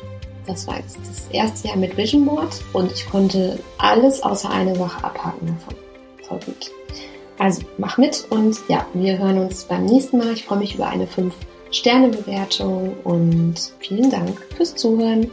Das 0.46 0.66
war 0.66 0.78
jetzt 0.78 0.98
das 1.08 1.28
erste 1.30 1.68
Jahr 1.68 1.76
mit 1.76 1.96
Vision 1.96 2.24
Board 2.24 2.60
und 2.72 2.92
ich 2.92 3.08
konnte 3.08 3.58
alles 3.78 4.22
außer 4.22 4.50
eine 4.50 4.74
Sache 4.74 5.04
abhaken 5.04 5.46
davon. 5.46 5.74
Voll 6.26 6.40
gut. 6.46 6.70
Also 7.38 7.62
mach 7.78 7.96
mit 7.96 8.26
und 8.30 8.58
ja, 8.68 8.86
wir 8.92 9.18
hören 9.18 9.38
uns 9.38 9.64
beim 9.64 9.86
nächsten 9.86 10.18
Mal. 10.18 10.32
Ich 10.32 10.44
freue 10.44 10.58
mich 10.58 10.74
über 10.74 10.88
eine 10.88 11.06
5-Sterne-Bewertung 11.06 12.96
und 13.04 13.54
vielen 13.78 14.10
Dank 14.10 14.40
fürs 14.56 14.74
Zuhören. 14.74 15.30